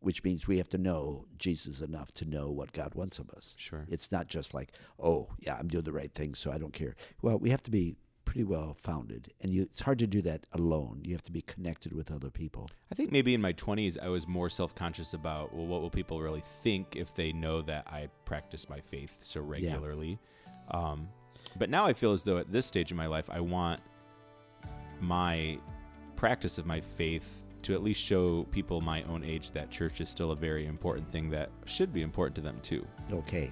which 0.07 0.23
means 0.23 0.47
we 0.47 0.57
have 0.57 0.69
to 0.69 0.79
know 0.79 1.25
Jesus 1.37 1.81
enough 1.81 2.15
to 2.15 2.25
know 2.25 2.49
what 2.49 2.73
God 2.73 2.95
wants 2.95 3.19
of 3.19 3.29
us. 3.31 3.57
Sure. 3.59 3.85
It's 3.89 4.13
not 4.13 4.29
just 4.29 4.55
like, 4.55 4.71
oh, 5.03 5.27
yeah, 5.41 5.57
I'm 5.59 5.67
doing 5.67 5.83
the 5.83 5.91
right 5.91 6.13
thing, 6.15 6.37
so 6.37 6.53
I 6.53 6.59
don't 6.59 6.73
care. 6.73 6.95
Well, 7.23 7.41
we 7.41 7.51
have 7.51 7.63
to 7.65 7.73
be 7.73 7.97
pretty 8.25 8.45
well 8.45 8.77
founded, 8.79 9.33
and 9.41 9.53
you, 9.53 9.63
it's 9.63 9.81
hard 9.81 9.99
to 9.99 10.07
do 10.07 10.23
that 10.23 10.47
alone. 10.53 11.01
You 11.03 11.13
have 11.15 11.25
to 11.25 11.33
be 11.33 11.41
connected 11.41 11.93
with 11.93 12.13
other 12.13 12.31
people. 12.31 12.71
I 12.93 12.95
think 12.95 13.11
maybe 13.11 13.35
in 13.35 13.41
my 13.41 13.53
20s, 13.53 13.99
I 14.01 14.09
was 14.09 14.29
more 14.29 14.49
self 14.49 14.77
conscious 14.77 15.13
about, 15.13 15.53
well, 15.53 15.67
what 15.67 15.83
will 15.83 15.91
people 15.91 16.23
really 16.23 16.45
think 16.63 16.95
if 16.95 17.13
they 17.17 17.33
know 17.33 17.61
that 17.63 17.89
I 17.89 18.09
practice 18.25 18.69
my 18.69 18.79
faith 18.79 19.17
so 19.19 19.41
regularly? 19.41 20.21
Um, 20.71 21.09
but 21.59 21.69
now 21.69 21.85
I 21.85 21.95
feel 21.95 22.13
as 22.13 22.23
though 22.23 22.39
at 22.39 22.53
this 22.53 22.65
stage 22.67 22.93
in 22.93 22.97
my 22.97 23.09
life, 23.09 23.29
I 23.29 23.41
want 23.41 23.81
my 25.01 25.59
practice 26.15 26.59
of 26.59 26.65
my 26.65 26.81
faith 26.81 27.43
to 27.63 27.75
at 27.75 27.83
least 27.83 28.01
show 28.01 28.45
people 28.51 28.81
my 28.81 29.03
own 29.05 29.25
age 29.25 29.51
that 29.53 29.71
church 29.71 30.01
is 30.01 30.09
still 30.09 30.31
a 30.31 30.37
very 30.37 30.67
important 30.67 31.11
thing 31.11 31.31
that 31.31 31.51
should 31.65 31.93
be 31.93 32.03
important 32.03 32.35
to 32.37 32.41
them 32.41 32.59
too. 32.63 32.87
Okay. 33.13 33.51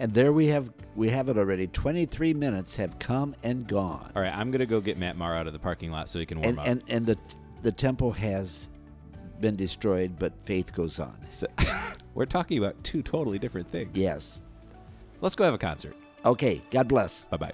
And 0.00 0.12
there 0.12 0.32
we 0.32 0.46
have 0.48 0.70
we 0.94 1.08
have 1.10 1.28
it 1.28 1.36
already. 1.36 1.66
Twenty 1.66 2.06
three 2.06 2.32
minutes 2.34 2.76
have 2.76 2.98
come 2.98 3.34
and 3.42 3.66
gone, 3.66 4.12
All 4.14 4.22
right, 4.22 4.32
I'm 4.34 4.50
going 4.50 4.60
to 4.60 4.66
go 4.66 4.80
get 4.80 4.96
Matt 4.96 5.16
Marr 5.16 5.36
out 5.36 5.46
of 5.46 5.52
the 5.52 5.58
parking 5.58 5.90
lot 5.90 6.08
so 6.08 6.18
he 6.18 6.26
can 6.26 6.40
warm 6.40 6.50
and 6.50 6.58
up. 6.60 6.66
and 6.66 6.82
and 6.88 7.06
the 7.06 7.16
the 7.62 7.72
temple 7.72 8.12
has 8.12 8.70
been 9.40 9.56
destroyed, 9.56 10.16
but 10.18 10.32
faith 10.44 10.72
goes 10.72 10.98
on. 11.00 11.16
So- 11.30 11.46
we're 12.14 12.26
talking 12.26 12.58
about 12.58 12.82
two 12.84 13.02
totally 13.02 13.38
different 13.38 13.70
things. 13.70 13.96
Yes. 13.96 14.40
Let's 15.20 15.34
go 15.34 15.44
have 15.44 15.54
a 15.54 15.58
concert. 15.58 15.96
Okay. 16.24 16.62
God 16.70 16.86
bless. 16.88 17.24
Bye 17.26 17.36
bye. 17.36 17.52